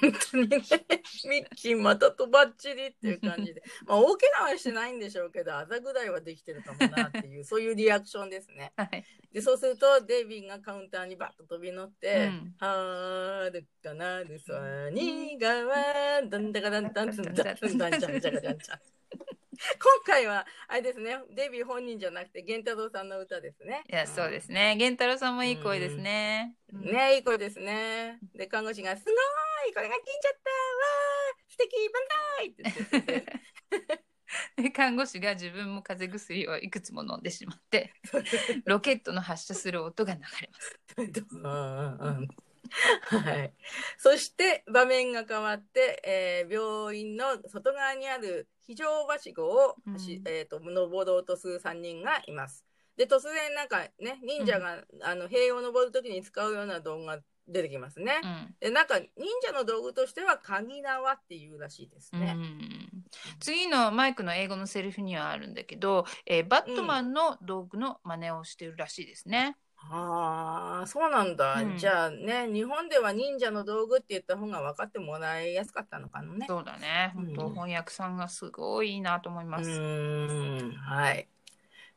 [0.00, 8.72] 本当にね、ミッキーまたとばっちりっていう感じで、まあ大怪我はしてないんでしょうけど、あざぐらいはできてるかもなっていう、 そういうリアクションですね。
[8.76, 14.54] はいで、そうすると、デイビーがカウンターにバッと飛び乗って、うんはるかなるさ
[14.90, 18.80] にがわんだんだかだんだんつんだんつんだんちゃんちゃかちゃんちゃん。
[19.80, 23.82] 今回は、あれですね、デイビー本人じゃなくて、源太郎さんの歌ですね。
[23.90, 26.54] いやそうですね源太郎さんもいい声ですね。
[26.72, 28.18] うんねいい声ですね。
[28.34, 32.02] で、看護師が、すごいこれが聞いちゃったわー素敵万
[32.38, 33.46] 歳って言ってて。
[34.56, 37.92] で看護師が自分も風邪薬をいくつも飲んでしまって
[38.64, 40.80] ロケットの発射する音が流れます。
[43.12, 43.52] うんうんうんはい。
[43.98, 52.64] そして場面が変わって、えー病院の外側にある非常はしごを、うんしえー、と登ろうとする3人がいます。
[52.96, 58.20] で突然なんかね忍者が、あの塀を登る時に使うような道具が出てきますね。
[58.22, 59.08] うんでなんか忍
[59.42, 62.34] 者の道具としては鍵縄っていうらしいですね。
[62.36, 62.86] うん
[63.38, 69.56] 次のマイクの英語のセリフにはあるんだけど、えーバットマンの道具の真似をしてるらしいですね。
[69.90, 71.62] ああ、そうなんだ。
[71.62, 76.46] うんじゃあね、日本では忍者の道具って言った方が分かってもらいやすかったのかなね。
[76.48, 77.12] そうだね。
[77.16, 79.70] うん本当翻訳さんがすごいいいなと思います。
[79.70, 81.28] ん、はい。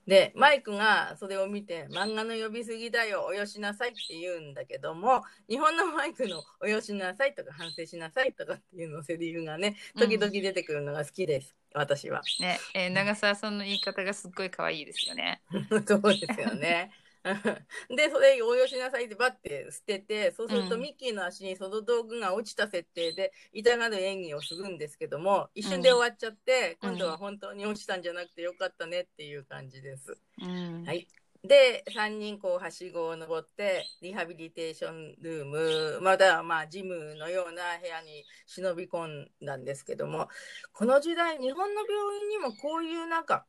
[0.09, 12.23] で、マイクがそれを見て、漫画の呼びすぎだよ、およしなさいって言うんだけども、日本のマイクのおよしなさいとか反省しなさいとかっていうのセリフがね、時々出てくるのが好きです、私は。
[12.39, 15.41] ね、えー長澤さんの言い方がすっごい可愛いですよね。
[15.87, 16.91] そうですよね。
[17.89, 30.17] で、それおよしなさいってバッて捨てて、そうするとうんミッキーの足にその道具が落ちた設定で痛がる演技をするんですけども、一瞬で終わっちゃって、うん今度は本当に落ちたんじゃなくてよかったねっていう感じです。
[30.41, 31.07] うんはい。
[31.43, 40.27] で、3人こう、はしごを登って、リハビリテーションルーム、まだまあ、ジムのような部屋に忍び込んだんですけども、
[40.73, 43.45] この時代、日本の病院にもこういうなんか、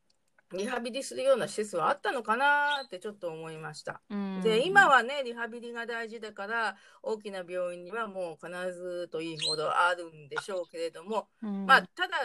[0.53, 4.01] リハビリするような施設はあったのかなってちょっと思いました。
[4.11, 12.17] うんで、今はね、リハビリが大事だから、大きな病院にはもう必ずといいほどあるんでしょうけれども、うんまあ、ただ、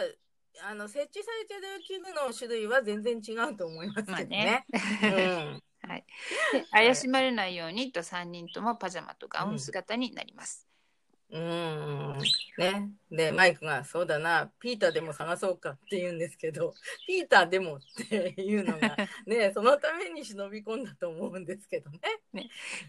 [0.68, 4.66] あの、設置されてる器具の種類は全然違うと思いますけどね。
[5.02, 6.04] うん はい、
[6.52, 10.66] で怪しまれないようにと3人ともパジャマとガウン姿になります。
[11.30, 12.18] うーん。
[12.58, 12.90] ね。
[13.10, 16.74] で、マイクが、そうだな、ピーターでも探そうかって言うんですけど、
[17.06, 22.00] ピーターでもっていうのが、 ね、そのために忍び込んだと思うんですけどね。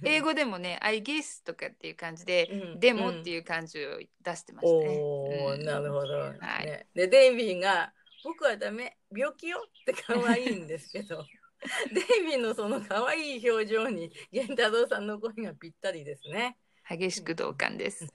[0.04, 4.97] 英語でもね、I guess とかっていう感じで、うんでもっていう感じを出してましたね。
[5.02, 6.13] おー、うんなるほど。
[6.17, 11.26] はいね、で、デイビーが、僕はダメ、病気よって可愛いんですけど、
[11.91, 16.58] デイビーのその可愛い表情に、源太郎さんの声がぴったりですね。
[16.89, 18.08] 激しく同感です。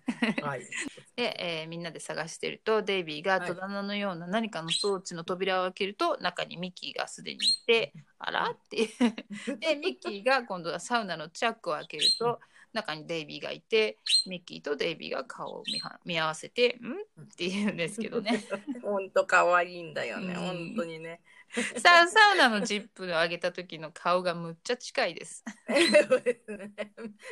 [0.43, 0.63] はい。
[1.17, 3.49] で、えーみんなで探してるとデイビーがはい。
[3.49, 8.51] 戸棚のような何かの装置の扉を開けると中にミッキーがすでにいてあら？
[8.51, 8.89] っていう。
[9.61, 12.41] でミッキーが今度はサウナのチャックを開けると
[12.73, 15.63] 中にデイビーがいてミッキーとデイビーが顔を
[16.07, 18.33] 見合わせて「ん?」って言うんですけどね。
[18.83, 20.41] 本当可愛いんだよね、うん。
[20.41, 21.21] 本当にね。
[21.79, 25.45] ササウナのジップを上げた時の顔がむっちゃ近いです
[26.09, 26.73] そうですね。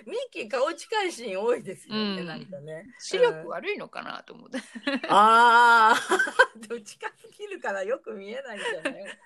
[0.06, 2.84] ミッキー顔近いシーン多いですよね、うんなんかね。
[2.98, 4.58] 視力悪いのかなと思って
[5.08, 6.18] ああ、
[6.58, 9.18] でも近すぎるからよく見えないんじゃない？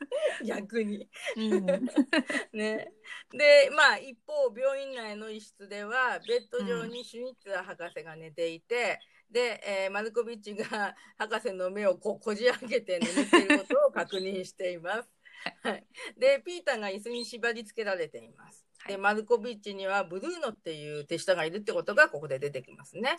[0.46, 1.08] 逆に。
[1.36, 1.66] うん
[2.52, 2.92] ね。
[3.32, 15.08] で、まあ一方、病院内の一室では、ベッド上にシュニッツァー博士が寝ていて、で、えーマルコビッチが 博士の目をこうこじ開けて眠っていることを確認しています。
[15.62, 18.64] はい、で、ピーターが椅子に縛り付けられています。
[18.86, 23.16] で、はいマルコビッチにはブルーノっていう手下がいるってことがここで出てきますね。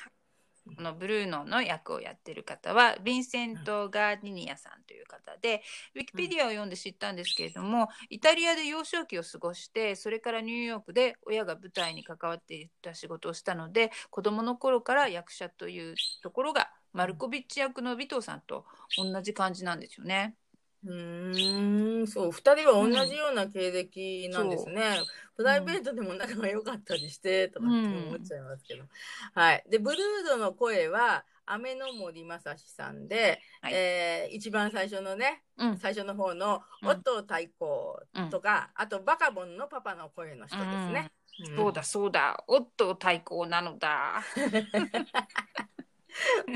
[0.76, 5.62] このブルーノの役をやってる方はヴィンセント・ガーディニアさんという方で
[5.96, 18.66] ウィキペディアを読んで知ったんですけれどもイタリアで幼少期を過ごしてそれからニューヨークで親が舞台に関わっていた仕事をしたので子供の頃から役者というところがマルコビッチ役の尾藤さんと
[18.98, 20.36] 同じ感じなんですよね。
[20.86, 25.00] うーん、そう、二人は同じような経歴なんですね。
[25.36, 28.84] プライベートでも仲が良かったりして、とかって思っちゃいますけど。
[29.34, 29.64] はい。
[29.70, 41.02] で、ブルードの声は、雨の森正史さんで、はいえー一番最初のね、うん、最初の方の、うんオットー太鼓とか、あと、バカボンのパパの声の人ですね。
[41.02, 44.24] んそうだそうだオットー対抗なのだ。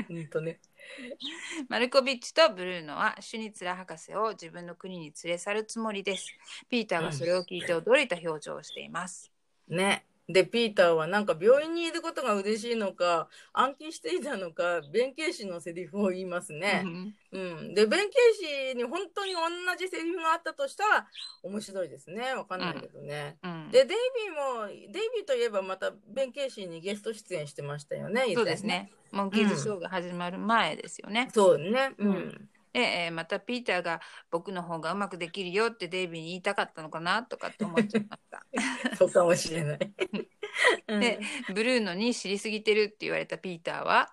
[0.08, 0.58] ほんとね。
[1.68, 6.26] マルコビッチとブルーノはシュニツラ博士を自分の国に連れ去るつもりです。
[6.68, 9.30] ピーターがそれを聞いて驚いた表情をしています。
[9.68, 10.09] ね。
[10.32, 16.82] で、ピーターはなんか病院にいることが嬉しいのか、暗記していたのか、弁慶師のセリフを言いますね。
[16.84, 17.74] うんうん。
[17.74, 19.40] で、弁慶師に本当に同
[19.78, 21.06] じセリフがあったとしたら
[21.42, 22.34] 面白いですね。
[22.34, 23.36] わかんないけどね。
[23.42, 28.24] うんで、デイビーも、デイビーといえばまた弁慶師にゲスト出演してましたよね。
[28.26, 28.66] 以前そうです。
[28.66, 28.90] ね。
[29.12, 31.30] モンキーズショーが始まる前ですよね。
[31.32, 31.94] そうね。
[31.98, 38.46] ううんえーまたピーターが僕の方がうまくできるよってデイビーに言いたかったのかなとかって思っちゃいました。
[38.96, 39.78] そうかもしれない。
[40.88, 41.20] うんで
[41.54, 44.12] ブルーノに知りすぎてるって言われたピーターは、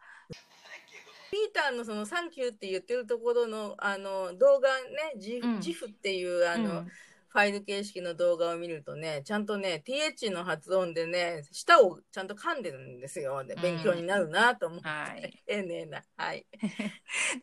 [1.32, 6.92] ピーターのそのサンキューって言ってるところのあの動画ね、ジうんジフっていうあの、うん
[7.38, 13.44] ファイル形式の動画を見るとね、ちゃんとね、TH の発音でね、舌をちゃんと噛んでるんですよ。
[13.44, 16.02] でうん勉強になるなと思って、はい丁寧な。
[16.16, 16.48] はい。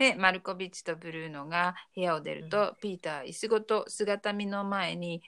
[0.00, 5.22] でマルコビッチとブルーノが部屋を出ると、ピーター椅子ごと姿見の前に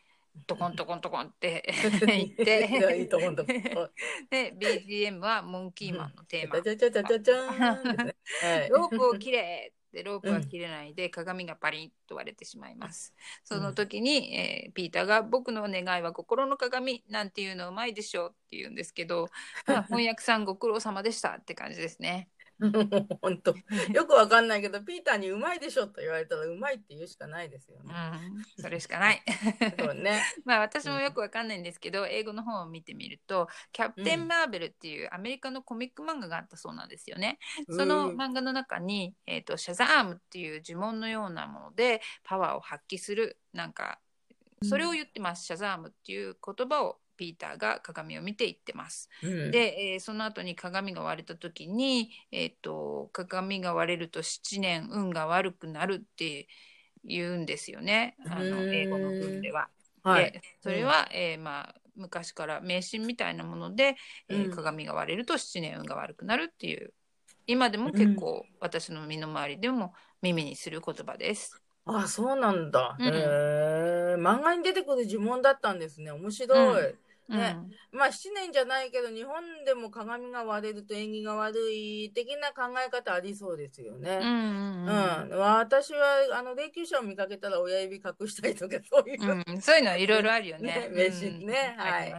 [0.48, 1.62] トコントコントコンって
[2.04, 3.44] 言っいやいいてと思うんだ。
[4.30, 8.14] で BGM はモンキーマンのテーマちゃちゃちゃちゃちゃーん。
[8.70, 13.14] ロープを切れってロープは切れないで鏡がパリッと割れてしまいます。
[13.44, 19.28] その時に、えーピーターが僕の願いは心の鏡なんていうのうまいでしょうって言うんですけど、
[19.66, 22.28] まあ 翻訳さんご苦労様でしたって感じですね。
[23.20, 23.54] 本当
[23.92, 27.94] よくわかんないけど、ピーターにうまいでしょと言われたらうまいって言うしかないですようね。
[27.94, 29.22] ん、それしかない。
[29.78, 30.22] そうね。
[30.44, 37.38] まあ私もよくわかんないんですけど、英語の本を見てみると、キャプテン・マーベルっていうアメリカのコミック漫画があったそうなんですよね。
[37.68, 44.00] そのうん漫画の中に、えー、とシャザームっていう呪文のようなものでパワーを発揮するなんか
[44.62, 49.08] それを言ってます、シャザームっていう言葉をピーターが鏡を見て言ってます。
[49.22, 56.46] うん、で、えーその後に鏡が割れた時に、えー、と鏡が割れると7年運が悪くなるって
[57.04, 59.68] 言うんですよねあのうん英語の文では。
[60.02, 60.32] はい。
[60.32, 63.96] でそれは、えーまあ、昔から迷信みたいなもので、
[64.28, 66.92] えーうん鏡が割れると7年運が悪くなるっていう
[67.46, 71.62] 今でも結構、私の身の回りでも耳にする言葉です。
[71.84, 72.96] あ、そうなんだ。
[72.98, 74.16] うんへえ。
[74.16, 76.10] 漫画に出てくる呪文だったんですね。
[76.10, 76.94] 面白い。
[77.28, 77.56] ね。
[77.92, 77.98] うん。
[77.98, 84.18] まあ、7年じゃないけど、日本でも鏡が割れると縁起が悪い的な考え方ありそうですよね。
[84.22, 85.30] うんうんうん。
[85.30, 85.98] うん、私は
[86.34, 90.88] あの霊柩車を見かけたら親指隠したりとかそういう、うん、そういうのはいろいろあるよね。
[90.92, 91.10] ね
[91.42, 91.80] ねうん。
[91.80, 92.12] はい。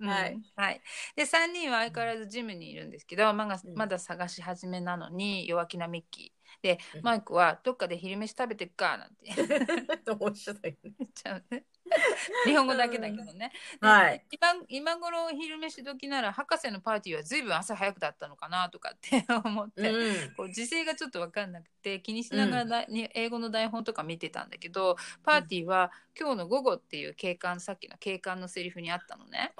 [0.00, 0.40] はい。
[0.56, 0.80] はい。
[1.16, 3.74] で、3人は相変わらずジムにいるんですけど、まだうん。
[3.74, 6.44] まだ探し始めなのに弱気なミッキー。
[6.62, 9.32] でうん、マイクはどっかで昼飯食べてっかなんて。
[10.10, 10.76] 面白いね。
[10.82, 11.64] 言 っちゃうね。
[12.46, 13.52] 日本語だけだけどね。
[13.80, 14.24] ではい。
[14.30, 20.34] 今今頃昼飯時なら博士のパーティーはずいぶん朝早くだったのかなとかって 思って、うん。
[20.34, 29.52] こう時勢がちょっと分かんなくて気にしながらだ、に英語の台本とか見てたんだけどパーティーは今日の午後っていう警官さっきの警官のセリフにあったのね。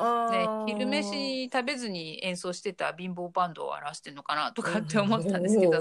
[0.66, 5.72] で昼飯食べずに演奏してた貧乏バンドを表してるのかなとかって思ったんですけど、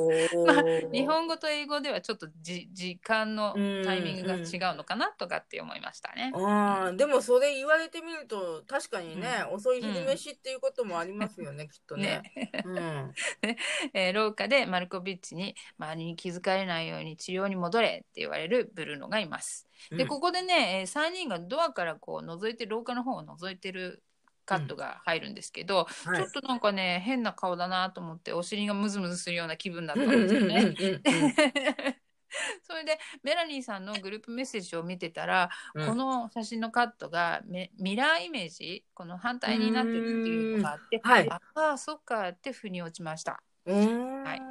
[0.45, 6.31] まあ日本語と英語ではちょっとじ時間のタイミングが違うのかなとかって思いましたね。
[6.45, 12.31] あーでもそれ言われてみると確かにね、遅い昼飯っていうこともありますよね、きっとね。
[12.35, 12.51] ね。
[12.65, 13.13] うん。
[13.93, 19.67] えー廊下でマルコビッチに周りに気づかれないように治療に戻れって言われるブルーノがいます。
[19.89, 20.07] でうん。
[20.07, 24.03] ここでね、え3人がドアからこう覗いて廊下の方を覗いてる
[24.45, 26.17] カットが入るんですけど、はい。
[26.17, 32.02] ちょっとなんかね変な顔だなと思ってお尻がムズムズするような気分だったうんんですよね。
[32.63, 35.85] それでメラニーさんのグループメッセージを見てたら、うん。
[35.85, 41.11] この写真のカットがめミラーイメージこの反対になってるっていうのがあって、うん。
[41.11, 41.29] はい。
[41.29, 43.41] ああそっかって腑に落ちました。
[43.65, 44.41] はい。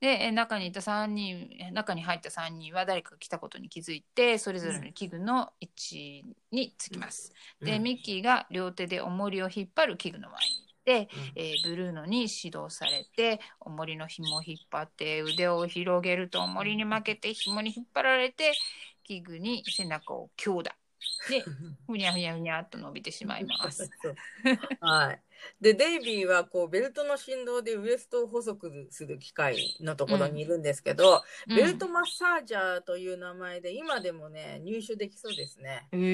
[0.00, 7.32] でえ中にいた3人中に入った3人は誰かが来たことに気づいてそれぞれの器具の位置につきます。
[7.64, 7.82] でうん。
[7.82, 18.52] ミッキーが両手で重りを引っ張る器具の前にうんえーブルーノに指導されて重りの紐を引っ張って腕を広げると重りに負けて紐に引っ張られて
[19.04, 20.74] 器具に背中を強打
[21.28, 21.40] で
[21.86, 23.88] ふにゃふにゃふにゃっと伸びてしまいます。
[24.80, 25.22] はい。
[25.60, 35.86] で、デイビーはこうベルトの振動でウエストを細くする機械のところにいるんですけど、ベルトマッサージャーという名前で今でもね、入手できそうですね。
[35.92, 36.06] うん、え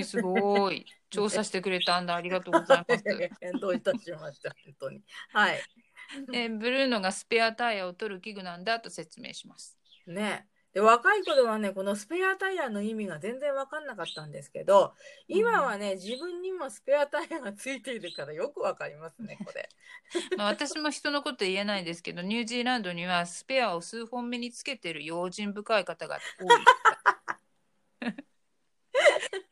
[0.00, 3.04] ー、すごい調査してくれたんだありがとうございます。
[3.60, 5.02] どういたしました、本当に。
[5.32, 5.60] はい。
[6.34, 9.78] えーブルーノがスペアタイヤを取る器具なんだと説明します。
[10.06, 10.48] ね。
[10.74, 14.94] で、若い頃はね、このスペアタイヤの意味が全然わかんなかったんですけど、
[15.28, 19.68] 今はね、自分にもスペアタイヤがついているからよくわかりますね、これ。
[20.38, 26.48] まあ、私も人のこと言えないですけどニュージーランドにはスペアを数本目につけてる用心深い方が多い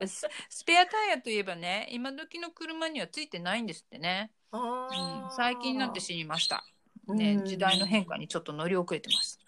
[0.06, 6.64] ススペアタイヤといえばね今時の車にはついてないんですってね、あうんー、最近になって知りました、
[7.06, 9.38] うん、ね時代の変化にちょっと乗り遅れてます、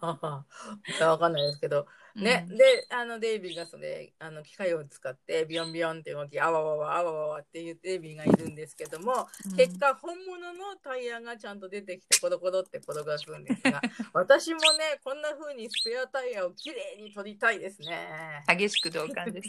[1.02, 1.86] わかんないですけど、
[2.18, 2.56] ね、うん。
[2.56, 9.56] で、あの、デイビーがそれ、あの、機械を使って、ビヨンビヨンって動き、あわわわ、あわわわっていうデイビーがいるんですけども、うん。
[9.56, 13.80] 結果、本物のタイヤがちゃんと出てきて、コロコロって転がすんですが、
[14.12, 18.44] 私もね、こんな風にスペアタイヤをきれいに取りたいですね。
[18.48, 19.48] 激しく同感です。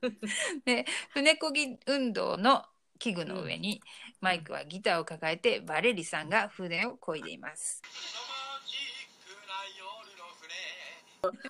[0.64, 2.64] で船こぎ運動の
[2.98, 3.80] 器具の上に、
[4.20, 7.82] マイクはギターを抱えてバレリさんが船を漕いでいます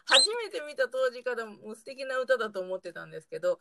[0.04, 3.58] 初めて見た当時からもう素敵な歌だと思ってたんですけど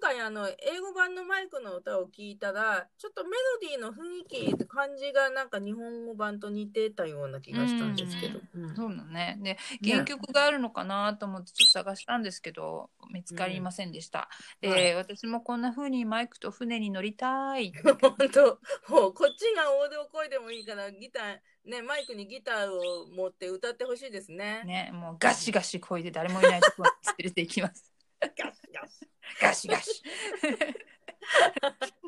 [0.00, 8.40] 回あの英語版のマイクの歌を聞いたらちょっとメロディーの雰囲気って感じがなんか日本語版と似てたような気がしたんですけど。
[8.54, 9.38] うんそうなのね。
[9.42, 14.28] で、原曲があるのかなと思ってちょっと探したんですけど、見つかりませんでした。
[14.60, 17.72] で、はい私もこんな風にマイクと船に乗りたい。
[18.00, 24.62] 本当もうこっちがオーディオ声でもいいからギターねマイクにギターを持って歌ってほしいですね。
[24.64, 27.92] ね、もうガシガシこいで誰もいないところに連れて行きます。
[28.20, 28.34] ガシ
[28.72, 29.08] ガシ
[29.40, 30.02] ガシガシ。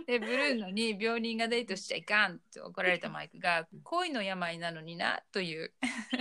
[0.07, 5.73] でブルーノに病人がデートしちゃいかんと怒られたマイクが恋の病なのになという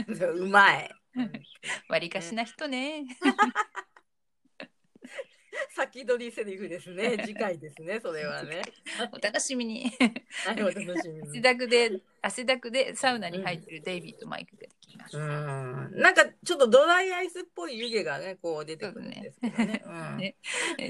[0.36, 0.90] うまい。
[1.88, 3.06] 割りかしな人ね。
[5.86, 7.18] 先取りセリフですね。
[7.24, 8.62] 次回ですね、それはね。
[9.12, 9.92] お楽しみに。
[10.46, 11.42] はい、お楽しみ汗に。
[11.42, 15.18] だくで汗だくでサウナに入ってるデイビーとマイクができます。
[15.18, 15.92] うん。
[16.00, 19.84] なんかちょっとドライアイスっぽい湯気がね、こう出てくるんですけどね。
[19.86, 20.36] うんね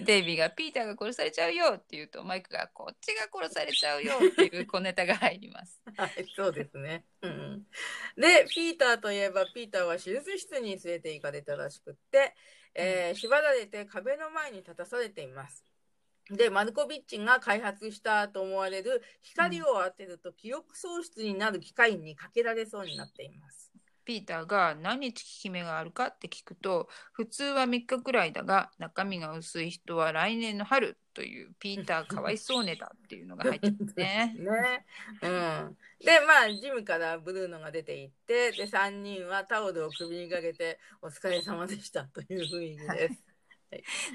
[0.05, 5.81] デイビーがピーターが殺されちゃうよって言うとマイクがこっちが殺されちゃうよっていう小ネタが入ります。
[5.97, 7.03] はい、そうですね。
[7.21, 7.65] うん。
[8.15, 12.33] で、ピーターといえば、ピーターは手術室に連れて行かれたらしくって、
[12.76, 15.63] えー縛られて壁の前に立たされています。
[16.30, 23.71] で、マルコビッチが開発したと思われる光を当てると記憶喪失になる機械にかけられそうになっています。
[24.05, 34.36] ピーターが何日効き目があるかって聞くと普通は3日くらいだが中身が薄い人は来年の春というピーターかわいそうねだっていうのが入ってますね。
[34.38, 34.86] ね。
[35.24, 35.78] うん。
[36.03, 43.24] で、まあ、ジムからブルーノが出て行って、で、3人はタオルを首にかけて、お疲れ様でしたという雰囲気です。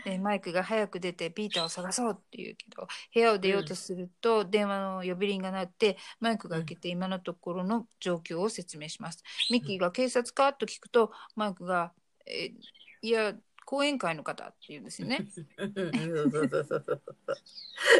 [0.04, 9.22] でマイクが早く出てピーターを探そうって言うけど部屋を出ようとすると電話の呼び鈴が鳴ってマイクが開けて今のところの状況を説明します。
[9.50, 10.52] ミッキーが警察か？
[10.54, 11.92] と聞くとマイクが
[12.26, 12.52] 「え
[13.02, 13.34] いや
[13.70, 15.24] 講演会の方」って言うんですよね。
[15.56, 17.04] うんうんそうそうそうそうそう。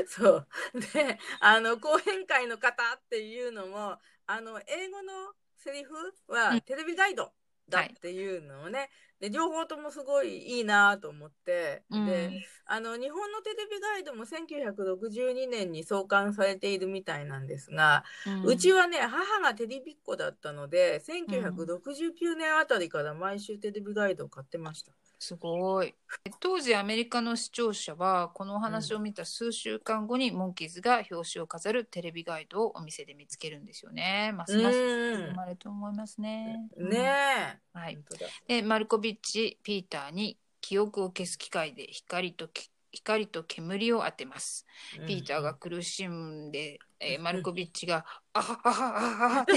[0.09, 0.47] そう。
[0.93, 3.97] で、あの、講演会の方っていうのも、
[4.27, 5.95] あの、英語のセリフ
[6.29, 7.31] うはんテレビガイド
[7.69, 8.91] だっていうのをね、
[9.21, 12.31] で、両方ともすごいいいなと思って、うんで、
[12.65, 18.03] あの、日本のテレビガイドも1962年に創刊されているみたいなんですが、
[18.45, 24.93] うちはね、母がテレビっ子だったので、1969年あたりから毎週テレビガイドを買ってました。
[25.21, 25.95] すごい。
[26.41, 34.33] 当時アメリカの視聴者はこのお話を見た数週間後にモンキーズが表紙を飾るテレビガイドをお店で見つけるんですよね。
[34.35, 36.71] ますますうん生まれると思いますね。
[36.79, 37.79] ねえ。
[37.79, 37.97] はい。
[37.97, 44.67] 本当だでマルコビッチピーターに記憶を消す機械で光とき光と煙を当てます。
[45.07, 49.53] ピーターが苦しんで、えー マルコビッチが「あはあはあはあ」って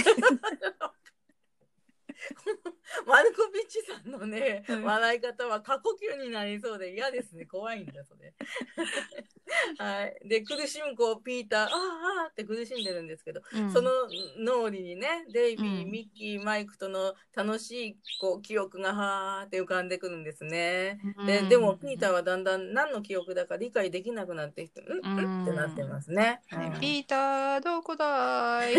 [3.06, 7.46] マルコビッチさんのね、うん笑い方は過呼吸になりそうで嫌ですね。
[7.48, 8.34] 怖いんだ、それ。
[9.78, 10.20] はい。
[10.28, 13.92] で、苦しむ子、ピーター、あーあーって苦しんでるんですけど、うんその
[14.38, 21.00] 脳裏にね、デイビー、うんミッキー、マイクとの楽しいこう記憶がはーって浮かんでくるんですね。
[21.26, 26.42] で、うんでも、ピーターはだんだん何の記憶だか理解できなくなってきて、うん、うんってなってますね。
[26.52, 28.76] うんピーターどこだい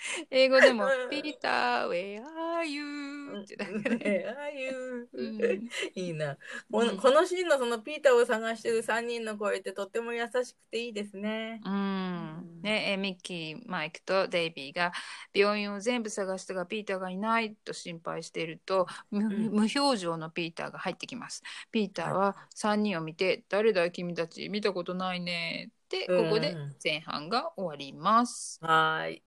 [0.30, 3.96] 英語でもうん「ピーター where are you?」ってだからね。
[3.96, 5.68] ねああいう、うん。
[5.94, 6.36] いいな。
[6.70, 6.96] このうん。
[6.98, 11.60] このシーンのそのピーターを探してる3人の声ってとっても優しくていいですね。
[11.64, 12.60] うん。
[12.62, 14.92] ね、えミッキー、マイクとデイビーが
[15.32, 19.50] 病院を全部探したがピーターがいないと心配していると無ん。
[19.50, 21.42] 無表情のピーターが入ってきます。
[21.70, 24.48] ピーターは3人を見て「誰だい君たち？
[24.48, 26.76] 見たことないね」ってここでうん。
[26.82, 28.58] 前半が終わります。
[28.62, 29.22] はーい。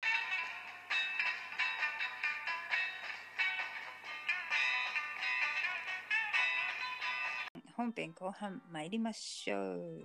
[7.77, 10.01] 本編後半参りましょう。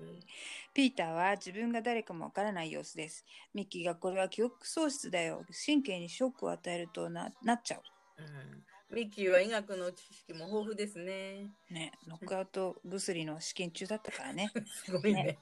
[0.73, 3.25] ピーターは自分が誰かもわからない様子です。
[3.53, 5.45] ミッキーがこれは記憶喪失だよ。
[5.65, 7.81] 神経にショックを与えるとななっちゃう。
[8.19, 11.51] うん、ミッキーは医学の知識も豊富ですね。
[11.69, 14.51] ね、ノックアウト薬の試験中だったからね。
[14.85, 15.23] すごいね。
[15.23, 15.37] ね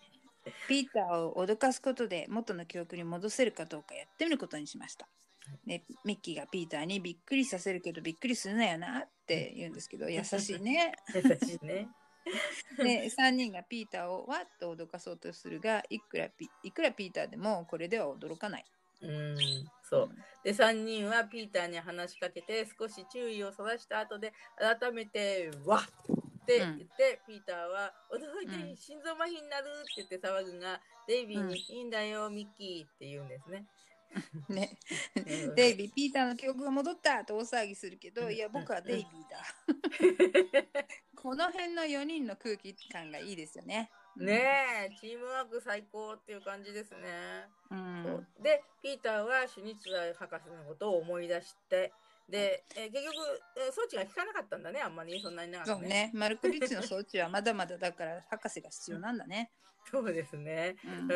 [0.68, 5.08] ピーターを脅かすことで元の記憶に戻せるかどうかやってみることにしました。
[5.66, 10.94] ね、ミッキーがピーターにびっくりさせるけどびっくりするなよなって言うんですけど優しいね。
[11.14, 11.88] 優しいね。
[12.78, 18.66] で3人がピーターをわっと脅かそうとするがいくらピいくらピーターでもこれでは驚かない。
[19.02, 19.38] うん、
[19.84, 20.10] そう。
[20.44, 25.84] で、3人はピーターに話しかけて少し注意をそらした後で改めて「わっ!」
[26.44, 33.66] って言って、ピーターは「驚いてうん心臓麻痺になる!」って言って騒ぐがデイビーにうん「いいんだよミッキー」って言うんですね。
[34.48, 34.78] ね、
[35.16, 39.44] うんデイビー、ピーターの記憶が戻ったと大騒ぎするけど、うんいや、僕はデイビーだ。
[41.26, 43.90] この辺の4人の空気感がいいですよね。
[44.16, 44.44] ね
[44.92, 47.50] えチームワーク最高っていう感じですね。
[47.72, 48.28] うん。
[48.44, 51.92] でピーターはシュニッツァー博士のことを思い出して
[52.30, 53.16] で、えー結局、
[53.58, 56.12] えー装置が効かなかったんだね、あんまりそんなに長くそうね。
[56.14, 59.52] マルコビッチの装置はまだまだだから博士が必要なんだね。
[59.92, 60.76] そうですね。
[60.84, 61.10] うんうん、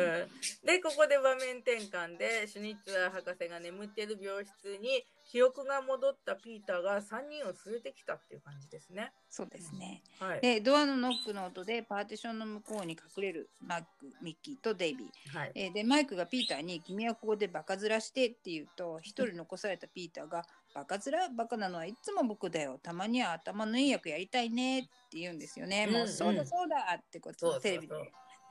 [0.64, 9.12] でここで場面転換でシュニッツァー博士が眠っている病室に記憶が戻ったピーターが3人を連れてきたっていう感じですね。
[9.28, 10.02] そうですね。
[10.18, 10.40] はい。
[10.40, 13.86] で、ドアのノックの音でパーティションの向こうに隠れるマック、
[14.22, 15.38] ミッキーとデイビー。
[15.38, 15.52] はい。
[15.54, 20.44] えーで、マイクがピーターに君はここでバカ面してって言うと、一人残されたピーターが
[20.74, 22.78] バカ面バカなのはいつも僕だよ。
[22.82, 25.86] たまには頭のいい役やりたいねって言うんですよね。
[25.88, 27.94] うんもうそうだそうだってことテレビで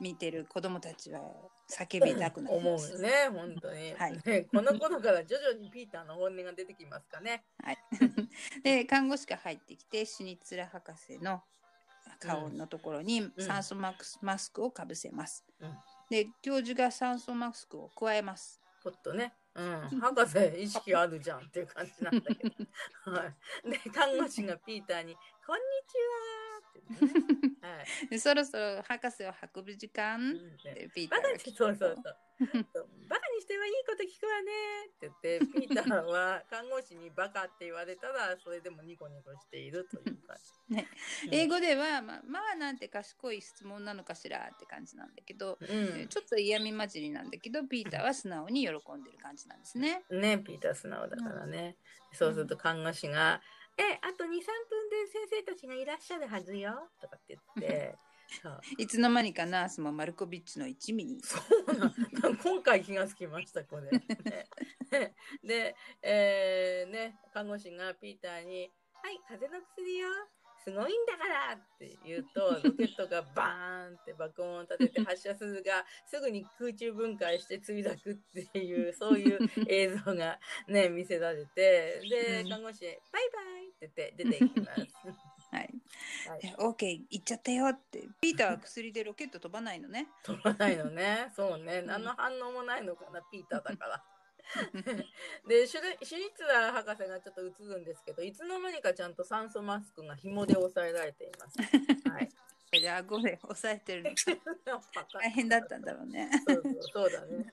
[0.00, 1.20] 見てる子供たちは
[1.70, 2.92] 叫びたくなり思うます。
[2.92, 3.94] よね、本当に。
[3.94, 7.44] はいねこの頃から徐々にピーターの本音が出てきますかね。
[7.62, 7.78] はい、
[8.62, 11.42] で看護師が入ってきてシュニッツラ博士の
[12.18, 15.44] 顔のところにうん酸素マスマスクをかぶせます。
[15.60, 15.78] うん
[16.10, 18.60] で教授が酸素マスクを加えます。
[18.82, 19.34] ちょっとね。
[19.54, 22.54] うん、博士意識あるじゃんっていう感じなんだけど。
[23.12, 23.24] は
[23.64, 23.70] い。
[23.70, 25.14] で、看護師がピーターに、
[25.46, 26.49] こんにちは
[26.80, 27.54] って言ってね。
[27.60, 28.08] はい。
[28.10, 32.16] でそろそろ博士を運ぶ時間、うんってピーターバカにして、が聞くそうそうそう。
[32.40, 34.50] バカにしてはいいこと聞くわね
[34.86, 40.52] って言って、 ピーターは看護師にバカって言われたら、それでもニコニコしているという感じ。
[40.74, 40.88] ね
[41.26, 46.08] うん英語では、まあ、まあなんて賢い質問なのかしらって感じなんだけど、うん。
[46.08, 50.04] ちょっと嫌味混じりなんだけどピーターは素直に喜んでる感じなんですね。
[50.10, 51.76] ね、ピーター素直だからね。
[52.12, 53.42] そうすると看護師が、
[53.80, 54.36] え、あと2、3分
[54.90, 57.98] で先生たちがいらっしゃるはずよとかって言って、
[58.78, 61.20] いつの間にかナースもマルコビッチの一味に。
[61.22, 63.90] そうなん今回気がつきました、これ。
[64.92, 68.70] ねで、えーね、看護師がピーターに、
[69.02, 70.08] はい、風邪の薬よ。
[70.62, 79.38] すごいんだからって言うと、 ロケットがバーンって爆音を立てて発射するが、すぐに空中分解して墜落っていう、そういう
[79.68, 80.38] 映像が
[80.68, 84.80] ね、見せられて、でう、ん看護師、バイバイって言って出ていきます。
[85.50, 85.74] はい、
[86.28, 90.06] はいで OK 行っちゃったよってピーターは薬でロケット飛ばないのね。
[90.22, 91.32] 飛ばないのね。
[91.34, 91.80] そうね。
[91.80, 94.04] ん何の反応もないのかな、ピーターだから。
[95.48, 101.58] でシュレシュニッツァー博士がちょっと映るんですけどいつの間にかちゃんと酸素マスクが紐で押さえられています。
[102.10, 102.28] はい、
[102.80, 104.10] で顎で押さえてるの
[105.12, 106.30] 大変だったんだろうね。
[106.46, 107.52] そうそうだね。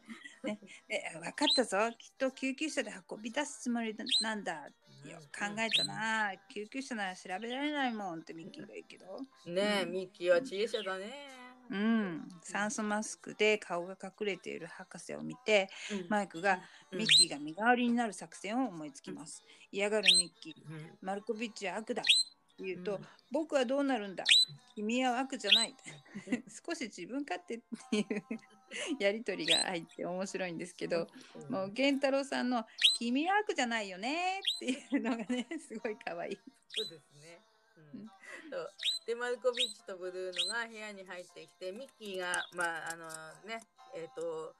[0.88, 4.70] で分かったぞきっと救急車で運び出すつもりなんだ。
[5.06, 9.20] よく考えたな救急車なら調べられないもんってミッキーが言うけど。
[9.46, 11.47] ねえミッキーは知恵者だね。
[11.70, 16.08] うん、酸素マスクで顔が隠れている博士を見てうん。
[16.10, 16.60] マイクが
[16.92, 19.44] ミッキーが身代わりになる作戦を思いつきます。
[19.72, 20.98] 嫌がるミッキーうん。
[21.02, 22.04] マルコビッチは悪だ
[22.58, 23.08] と言うと、うん。
[23.32, 24.24] 僕はどうなるんだ？
[24.76, 25.76] 君は悪じゃない。
[26.66, 27.62] 少し自分勝手っ
[27.92, 28.06] ていう
[29.00, 31.08] やりとりが入って面白いんですけど、
[31.50, 32.66] もう源太郎さんの
[32.98, 36.40] 「君は悪じゃないよね」っていうのがねすごい可愛い。
[36.68, 37.42] そうですね。
[37.78, 38.02] うん。
[38.02, 38.08] うん。
[38.50, 38.70] そう
[39.08, 43.08] でマルコビッチとブルーノが部屋に入ってきてミッキーがまああの
[43.48, 43.64] ね
[43.96, 44.54] えっ、と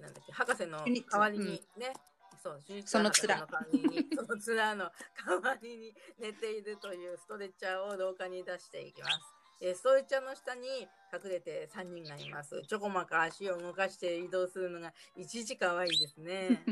[0.00, 1.92] なんだっけ博士の代わりにね、
[2.40, 4.92] そうシュニッツその面の代わりに その面の
[5.26, 9.18] 代わりに寝ているというストレッチャーを廊下に出していきます。
[9.60, 10.68] でストレッチャーの下に
[11.12, 12.62] 隠れて3人がいます。
[12.62, 16.62] ちょこまか足を動かして移動するのがいちいち可愛いですね。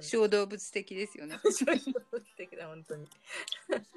[0.00, 1.40] 小動物的ですよね。
[1.50, 1.66] 素
[2.36, 3.08] 敵だ本当に。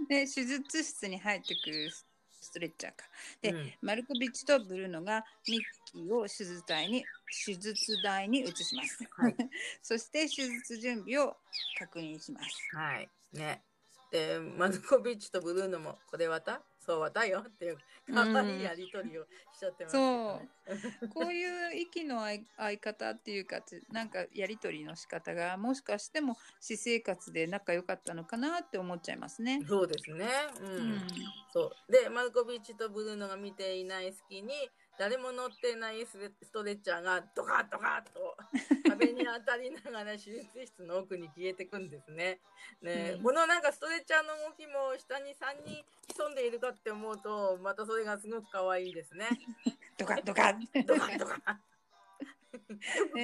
[0.08, 2.09] で 手術室に入ってくるス
[2.52, 3.06] トレッチャーか。
[3.42, 7.04] でうんマルコビッチとブルーノがミッキーを手術台に
[7.46, 9.04] 手術台に移します。
[9.12, 9.36] はい
[9.82, 11.38] そして手術準備を
[11.78, 12.76] 確認します。
[12.76, 13.10] はい。
[13.34, 13.64] ね。
[14.12, 16.64] で、マルコビッチとブルーノも、これわた？
[16.90, 17.78] そうわたよっていう、
[18.12, 20.50] かわいいやりとりをしちゃってますけどね、
[21.14, 22.34] こういう息の合
[22.72, 29.62] い方っていうかつなんかやり取りの仕方がもしかしても私生活で仲良かったのかなって思っちゃいますね。
[29.68, 30.26] そうですね。
[30.62, 30.78] うん。
[30.78, 31.08] うん
[31.52, 31.92] そう。
[31.92, 34.54] で、マルコビッチとブルーノが見ていない隙に、
[35.00, 36.20] 誰も乗ってないス
[36.52, 38.36] トレッチャーがドカッドカッと
[38.90, 42.42] 壁に当たりながら手術室の奥に消えてくんですね。
[42.82, 49.30] ね、うんこのなんかストレッチャーの動きも下に3人潜んでいるかって思うと、またそれがすごく可愛いですね。
[49.98, 50.54] ドカドカ
[50.86, 51.54] ドカドカ。
[51.54, 51.69] ね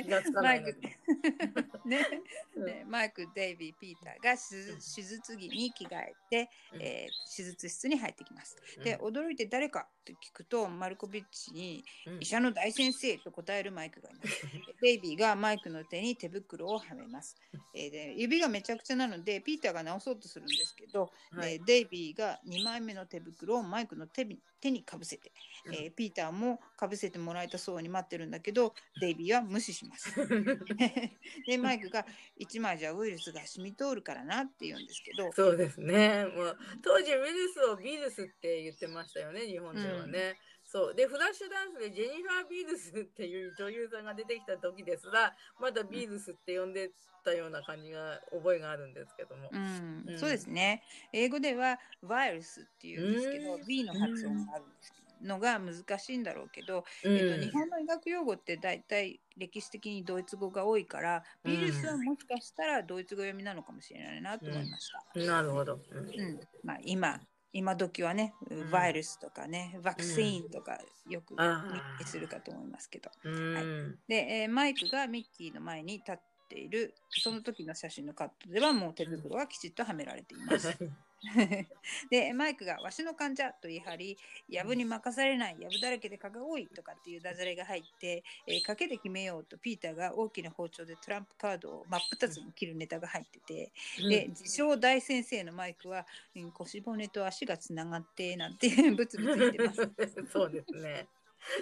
[0.04, 1.86] 気がつかマイクないのに。
[1.86, 2.22] ね
[2.56, 8.56] うんねマイク、デイビー、ピーターが手手術着に着替えて、うんえー手術室に入ってきます。
[8.84, 14.42] で、驚いて誰かと聞くと、マルコビッチにうん医者の大先生と答えるマイクがいます。
[14.82, 17.36] デイビーがマイクの手に手袋をはめます。
[17.74, 25.32] えーで指がめちゃくちゃなので、ピーターが直そうとするんですけど、はいでデイビーが2枚目の手袋をマイクの手に手にかぶせて、
[25.72, 30.12] えーピーターもかぶせてもらえたそうに待ってるんだけど、デイイビーは無視します。
[31.46, 32.06] でマイクが
[32.40, 36.26] 1枚じゃウイルスが染み通るからなって言うんですけどそうですね。
[36.26, 40.40] もう当時ウイルスをビルスって言ってましたよね、日本ではね。
[40.66, 40.96] そう。
[40.96, 46.92] でフラッシュダンスでジェニファー・ビールスっていう女優さんが出てきた時ですらまだビールスって呼んで
[47.24, 49.50] たような感じが覚えがあるんですけども。
[49.52, 50.06] うん。
[50.08, 50.18] うん。
[50.18, 50.84] そうですね。
[51.12, 53.66] 英語ではワイルスっていうんですけどうん。
[53.66, 57.16] B の発音があるんですのが難しいんだろうけど、うん。
[57.16, 65.06] えっと、日本の医学用語って大体歴史的にドイツ語が多いから、うんビルスはもしかしたらドイツ語読みなのかもしれないなと思いました。
[65.16, 65.82] なるほど。
[65.92, 66.12] うん。
[66.18, 66.40] うん。
[66.64, 67.22] まあ、今
[67.56, 68.70] 今時はね、ん。
[68.70, 70.78] ワイルスとかね、ワクチンとか
[71.08, 73.10] よくあー耳にするかと思いますけど。
[73.24, 73.98] うん。
[74.10, 76.16] で、えーマイクがミッキーの前に立っ
[76.50, 80.68] ている、その時の写真のカットではもう手袋がきちっとはめられています。
[82.10, 84.18] で、マイクがわしの患者と言い張り、
[84.50, 93.72] やぶに任されない、やぶだらけで蚊が多いとかっていうダジャレが入って、えー賭けで決めようとピーターが大きな包丁でトランプカードを真っ二つに切るネタが入ってて、
[94.10, 96.06] で、自称大先生のマイクは、
[96.36, 99.82] うん腰骨と足がつながって、なんてブツブツ言ってます。
[100.32, 101.08] そうですね。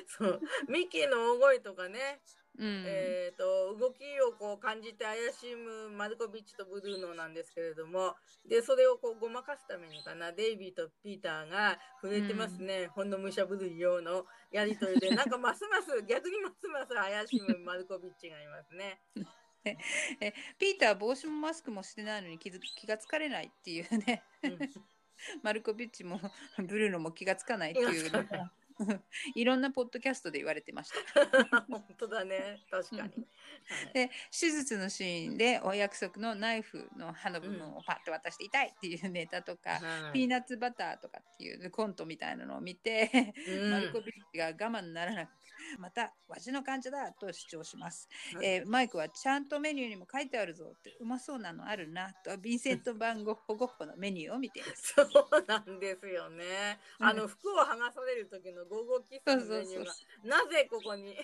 [0.07, 2.21] そうミッキーの大声とかね、
[2.59, 2.83] うん。
[2.85, 8.15] えー、と動きをこう感じて怪しむマルコビッチとブルーノなんですけれども
[8.47, 19.01] でそれをこうごまかすためにかなデイビーとピーターが触れてますね、ほんの武者ぶるいようのやりとりでなんかますます 逆にますます怪しむマルコビッチがいますね。
[20.19, 24.23] えピーターは帽子もマスクもしてないのに気づ気がつかれないっていうね。
[24.43, 24.59] うん
[25.41, 26.19] マルコビッチも
[26.57, 28.11] ブルーノも気がつかないっていう
[29.35, 31.65] いろんなポッドキャストで言われてました。
[31.69, 32.63] 本当だね。
[32.69, 33.01] 確かに。
[33.01, 33.13] はい。
[33.93, 40.13] で手術のシーンでお約束のナイフの刃の部分をパッと渡して痛いっていうネタとか、はい。
[40.13, 43.71] ピーナッツバターとかっていうコントみたいなのを見て、うん。
[43.71, 45.31] マルコビッチが我慢ならなく
[45.79, 48.45] またわしの患者だと主張します、はい。
[48.45, 54.93] えーマイクはちゃんとメニューにも書いてあるぞってうまそうなのあるなとヴィンセント・バンゴッホ・ゴッホのメニューを見ています。
[54.95, 56.79] そうなんですよね。
[56.99, 57.05] うん。
[57.07, 59.93] あの服を剥がされる時のゴーゴーキスのメニューが
[60.23, 61.15] なぜここに？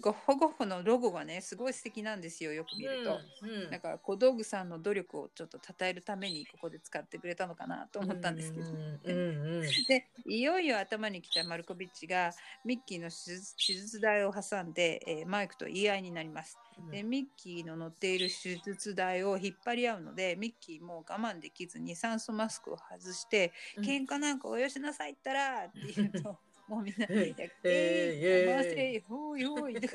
[0.00, 3.70] ゴッホ・ゴッホのロゴがねすごい素敵なんですよよく見ると、うんうん。
[3.70, 9.62] だから小道具さんの努力をちょっと称えるためにここで使ってくれたのかなと思ったんですけど、うんうんうん。
[9.88, 12.32] でいよいよ頭にきたマルコビッチが
[12.64, 16.58] ミッキーの手術手術台を挟んで、えーマイクと言い合いになります。
[16.90, 23.84] でミッキーの乗っている手術台を引っ張り合うのでミッキーも我慢できずに酸素マスクを外して「うん。
[23.84, 26.38] 喧嘩なんかおよしなさいったら」って言うと
[26.68, 29.94] もうみんな「えいやえー、回せほいほい」とか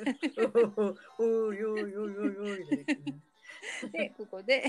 [1.20, 2.86] おおおいおいおいおいおい
[3.91, 4.63] でここで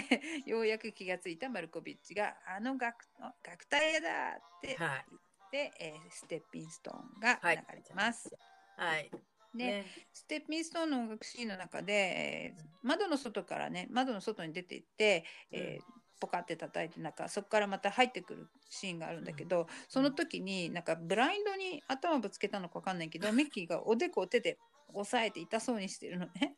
[0.47, 3.05] ようやく気がついたマルコビッチが「あの楽
[3.43, 5.05] 楽隊屋だ!」って言っはい
[5.51, 8.31] て、えーステッピンストーンがはい流れてます。
[8.77, 9.11] はい。
[9.53, 9.85] でね。
[10.13, 24.59] ステッピンストーンの音楽シーンの中で、えー窓の外からね窓の外に出て行って、えーポカって叩いてなんかそこからまた入ってくるシーンがあるんだけど、その時になんかブラインドに頭ぶつけたのかわかんないけど ミッキーがおでこを手で
[24.93, 26.57] 押さえて痛そうにしてるのね。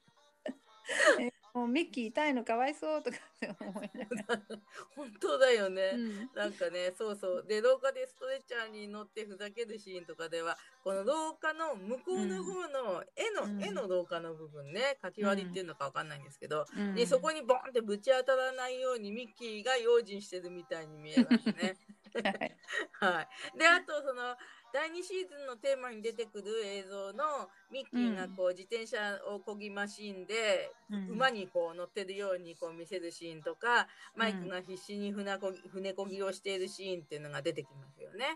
[1.21, 4.41] えもうミッキー痛いのかわいそうとかって思いながら。
[4.97, 5.93] 本当だよね。
[5.95, 7.45] うんなんかね、そうそう。
[7.47, 21.77] で、廊下でストレッチャーに乗ってふざけるシーンとかでは、この廊下の向こうの方の絵の、うん絵の廊下の部分ね、かき割りっていうのかわかんないんですけど、うんで、そこにボンってぶち当たらないようにミッキーが用心してるみたいに見えますね。
[22.23, 22.57] はい
[23.01, 23.59] はい。
[23.59, 24.37] で、あと、その、
[24.73, 38.35] 第2シーズンのテーマに出てくる映像のミッキーがこう、自転車をこぎマシンで、うん馬にこう乗ってるようにこう見せるシーンとか、マイクが必死に船こぎ船こぎをしているシーンっていうのが出てきますよね。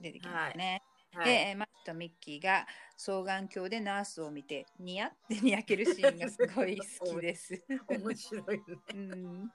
[0.00, 0.82] 出てきますね。
[1.14, 1.24] はい。
[1.26, 2.66] で、えーマックとミッキーが
[2.96, 7.62] 双眼鏡でナースを見てニヤってにやけるシーンがすごい好きです。
[7.88, 8.62] 面白いね。
[8.94, 9.52] うん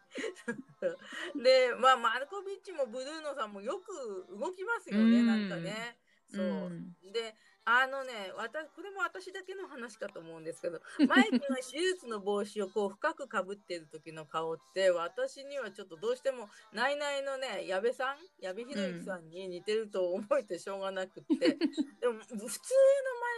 [1.44, 5.98] で、まあ、マルコビッチもブルーノさんもよく動きますよね、うんなんかね。
[6.28, 6.68] そう。
[6.68, 7.36] うんで、
[7.70, 21.56] あのね、わたこれも私だけの話かと思うんですけど、 マイクが手術の帽子をこう深くかぶってる時の顔って、私にはちょっとどうしても、ナイナイのね、矢部さん、矢部博之さんに似てると思えてしょうがなくって、
[22.00, 22.50] でも普通のマ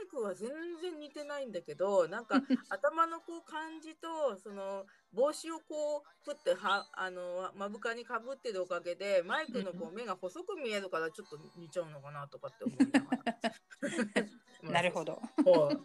[0.05, 2.35] イクは全然似てないんだけど、なんか
[2.69, 13.39] 頭のこう感じと、その帽子をこう、ふっては、あの、目深にかぶってるおかげで、マイクのこう目が細く見えるからちょっと似ちゃうのかなとかって思いながら。
[14.63, 15.21] なるほど。
[15.45, 15.77] はい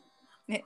[0.47, 0.65] ね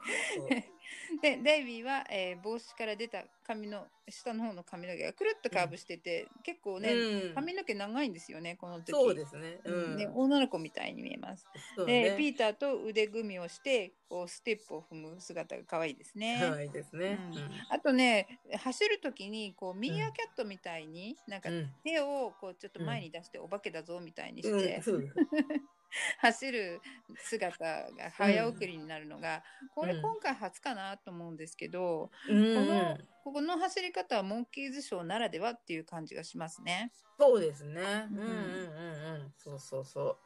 [1.22, 9.60] でデイビーは、えー帽子から出た髪の下の方の髪の毛がくるっとカーブしてて、結構ね、うん髪の毛長いんですよねこの時そうですね。
[9.64, 9.96] ううんん。
[9.96, 11.46] で女の子みたいに見えます。
[11.76, 12.16] そうで、ね。
[12.16, 16.38] ピーターと腕組みをしてこうステップを踏む姿が可愛いですね。
[16.42, 17.18] はいですね。
[17.34, 21.56] うんあとね走る時にこうミーアキャットみたいに、なんかうん。
[21.56, 24.82] うん手をこうちょっと前に出してお化けだぞみたいにしうんて、
[26.18, 26.80] 走る
[27.18, 29.42] 姿が早送りになるのが、
[29.74, 36.92] これうん今回初かなと思うんですけど、うんこのここの走り方はモンキーズショーならではっていう感じがしますね。
[37.18, 38.08] そうですね。
[38.10, 39.32] ううんんうんうんうん。
[39.36, 40.16] そうそうそう。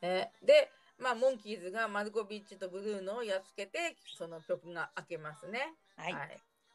[0.00, 5.74] えで、まあ、モンキーズがマルコビッチとブルーノをやっつけて、その曲が明けますね。
[5.96, 6.14] はい。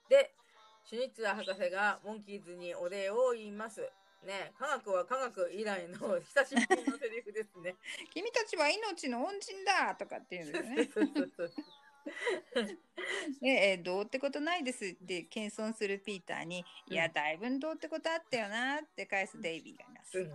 [0.09, 0.35] で、
[0.83, 3.81] シュニッツァー博士がモンキーズにお礼を言います。
[4.23, 7.75] ね、科学は科学以来の久しぶりのセリフですね。
[8.13, 10.89] 君たちは命の恩人だとかっていうんですよね。
[13.41, 20.29] で、えーどうってことないですって謙遜するピーターに、うんいや、だいぶどうってことあったよなって返すデイビーがいます。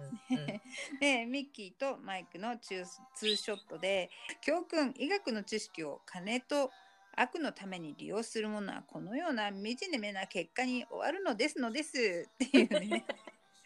[1.00, 4.10] で、ミッキーとマイクのツーツーショットで、
[4.40, 6.70] 教訓、医学の知識を金と
[7.16, 9.64] 悪のために利用するものはこのような惨
[9.98, 13.04] めな結果に終わるのですのですっていうね。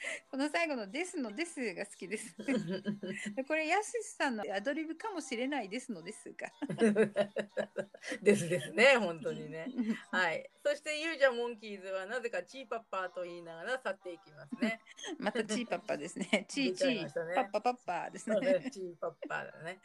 [0.30, 2.34] この最後の「ですのです」が好きです。
[3.46, 6.50] これ、やすしさんのアドリブかもしれないですのですが。
[8.22, 9.66] ですですね、本当にね。
[10.10, 10.50] はい。
[10.64, 14.80] そして、ユージャモンキーズはなぜかチーパッパーと言いながら去っていきますね。
[15.18, 16.46] またチーパッパですね。
[16.48, 18.70] チーチー、ねパッパパッパですねね。
[18.70, 19.80] チーパッパーだね。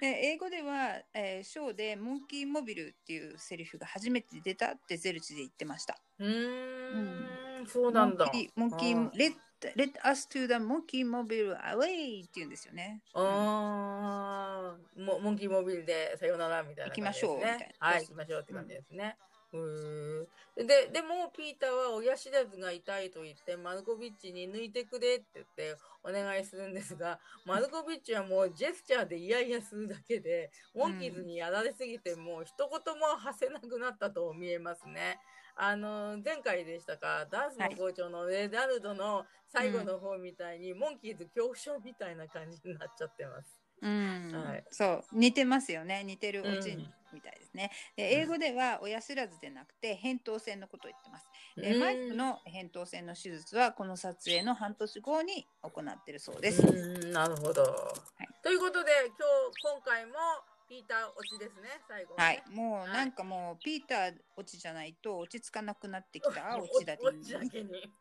[0.00, 5.98] で英語では、えーショーでモンキーモビルっていうセリフが初めて出たってゼルチで言ってました。
[6.18, 7.28] うーん、
[7.66, 8.26] そうなんだ。
[8.26, 9.34] モンキー、モンキー、let,
[9.76, 13.00] let us to the monkey mobile away って言うんですよね。
[13.14, 16.88] ああ、モモンキーモビルでさよならみたいなね。
[16.90, 19.16] 行きましょうみたいなはい、行きましょうって感じですね。
[19.52, 35.18] うーんで、でも、ピーターは親知らずが痛いと言って、マルコビッチに抜いてくれって言ってお願いするんですが、マルコビッチはもうジェスチャーでイヤイヤするだけで、モンキーズにやられすぎて、もう一言も発せなくなったと見えますね。
[35.56, 43.60] あの、前回でしたか、ダンスの校長のレダルドの最後の方みたいに、モンキーズ恐怖症みたいな感じになっちゃってます。
[43.82, 44.64] うん、はい。
[44.70, 45.04] そう。
[45.12, 46.04] 似てますよね。
[46.04, 51.26] 似てるオチうんみたいですね、で英語では親知らずでなくて扁桃腺のことを言ってます。
[51.56, 51.80] でうん。
[51.80, 58.42] マイクの扁桃腺の手術はこの撮影の半年後に行ってるそうです、うんなるほど、い。
[58.42, 59.16] ということで今
[59.52, 60.12] 日今回も
[60.72, 62.88] ピーター落ちですね最後、ね、はい、もうはい。
[62.88, 67.92] なんかもうピーター落ちじゃないと落ち着かなくなってきた 落ちだけ落ちだけに。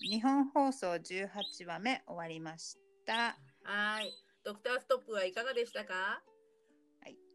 [0.00, 3.36] 日本放送18話目終わりました。
[3.62, 4.12] はい。
[4.42, 6.20] ドクターストップはいかがでしたか？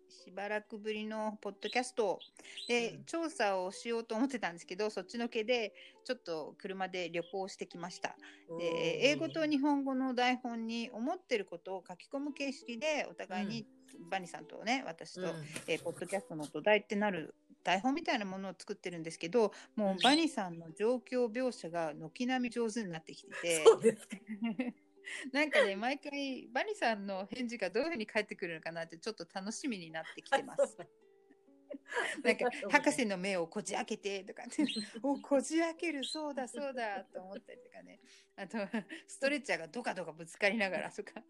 [0.10, 2.20] しばらくぶりのポッドキャスト。
[2.68, 3.04] で、うん。
[3.06, 8.16] 調査をしようと思ってたんですけどそっちのけでちょっと車で旅行してきました。
[8.60, 13.66] で英語と日本語の台本に思ってることを書き込む形式でお互いに、
[14.10, 15.28] バニさんとね私と、うん。
[15.68, 19.98] えーポッドキャストの土台ってなる台本みたいなものを作ってるんですけどもうん。
[19.98, 23.66] うバニさんの状況描写が軒並み上手になってきてて
[25.32, 30.78] なんかね毎回バニさんの返事がどういうふうに返ってくるのかなってちょっと楽しみになってきてます。
[32.24, 34.66] なんか博士の目をこじ開けてとかって
[35.02, 38.00] お こじ開けるそうだそうだと思ったりとかね。
[38.36, 38.58] あと
[39.08, 41.24] ストレッチャーがドカドカぶつかりながらとか。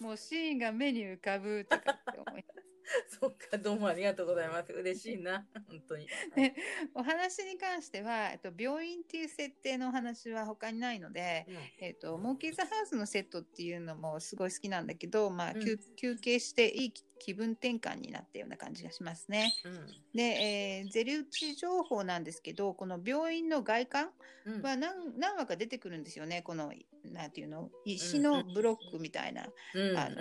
[0.00, 2.44] もうシーンが目に浮かぶとかって思い
[3.20, 4.72] そっかどうもありがとうございます。
[4.72, 5.46] 嬉しいな。
[5.68, 6.06] 本当に。
[6.36, 6.54] ね
[6.94, 11.46] お話に関しては、えっと、病院っていう設定のお話は他にないので、
[11.78, 15.64] えっと、モンキーズハウスのセットっていうのもすごい好きなんだけど、まあ、うん。
[15.64, 19.52] 休休憩していい気分転換になったような感じがしますね。
[19.64, 19.86] うん。
[20.14, 24.10] で、えーゼルチ情報なんですけどこの病院の外観
[24.44, 24.54] うん。
[24.54, 26.42] うんは何何話か出てくるんですよね。
[26.42, 26.72] この
[27.04, 27.70] なんていうの？
[27.84, 29.46] 石のブロックみたいな。
[29.74, 29.96] うん。
[29.96, 30.16] あの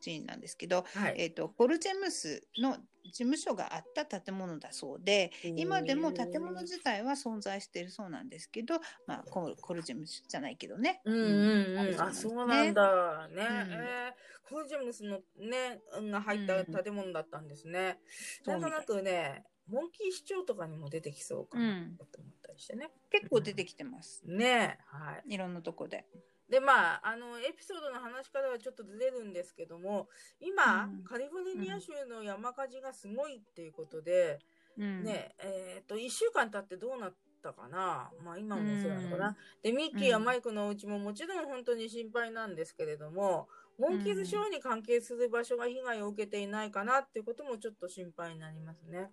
[0.00, 8.74] シーンなんですけど、はいえー、とコルジェムスの事務所があった建物だそうで今でも建物自体は存在しているそうなんですけど、
[9.06, 11.00] まあ、ココルジェムスじゃないけどね。
[11.04, 13.28] うんうんうん、あ、あるそそううなんだだ。
[13.28, 13.34] ね。
[13.34, 15.80] うんえーコルジェムスのね、
[16.10, 18.00] が入った建物だったんですね。
[18.44, 22.90] そうなんとなくね、モンキー市長とかにも出てきそうかなと思ったりしてね。
[23.10, 24.22] 結構出てきてます。
[24.26, 25.34] ねはい。
[25.34, 26.04] いろんなとこで。
[26.50, 30.08] で、まあ、あの、エピソードの話からはちょっとずれるんですけども、
[30.40, 34.40] 今、うんカリフォルニア州の山火事がすごいっていうことで、
[34.76, 38.10] うん、ね、えっ、と、1週間経ってどうなっったかな？
[38.22, 39.36] まあ今もそうなのかうんな。
[39.62, 43.48] で、ミッキーやマイクのお家ももちろん本当に心配なんですけれども、
[43.78, 49.10] モンキーズショーに関係する場所が被害を受けていないかなっていうこともちょっと心配になりますね。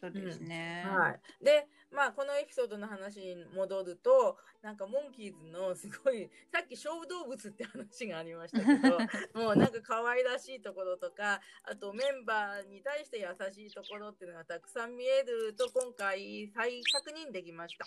[0.00, 0.84] そうですね。
[0.88, 1.20] はい。
[1.44, 8.98] で、まあ、このエピソードの話に戻ると、なんかモンキーズのすごい、さっき小動物って話がありましたけど、
[9.38, 17.84] もうなんか可愛らしいところとか、あとメンバーに対して優しいところっていうのがたくさん見えると今回再確認できました。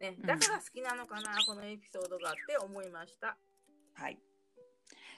[0.00, 3.36] ね、だから好きなのかな、このエピソードがって思いました。
[3.94, 4.18] はい。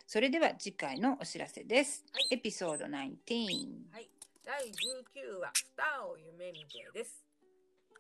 [0.06, 2.02] それでは次回のお知らせです。
[2.12, 3.92] はいエピソード19。
[3.92, 4.10] はい。
[4.48, 7.22] 第19話、スターを夢見てです。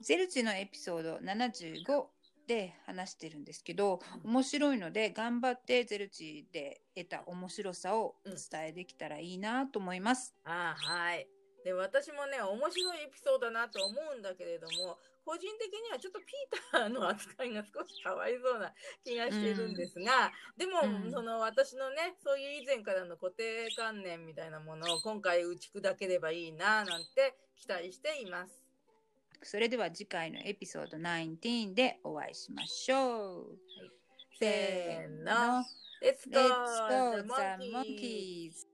[0.00, 2.06] ゼルチのエピソード75
[2.46, 10.34] で話してるんですけど、面白いので頑張ってゼルチで得た面白さをお伝えできたらいいなと思います。
[10.46, 11.28] ああ、はい。
[11.64, 14.96] で、私もね、面白いエピソードだなと思うんだけれども、
[15.28, 18.72] 個人的にはちょっとピーターの扱いが少しかわいそうな
[19.04, 28.64] 気がしてるんですが、でも、うんその私のね、そういう以前からの固定観念みたいなものを今回打ち砕ければいいな、なんて期待しています。
[29.42, 33.58] それでは次回のエピソード19でお会いしましょう。
[34.38, 35.62] せーの。
[36.00, 36.48] Let's Let's
[36.88, 37.10] go!
[37.10, 37.28] go the
[37.72, 38.67] monkeys!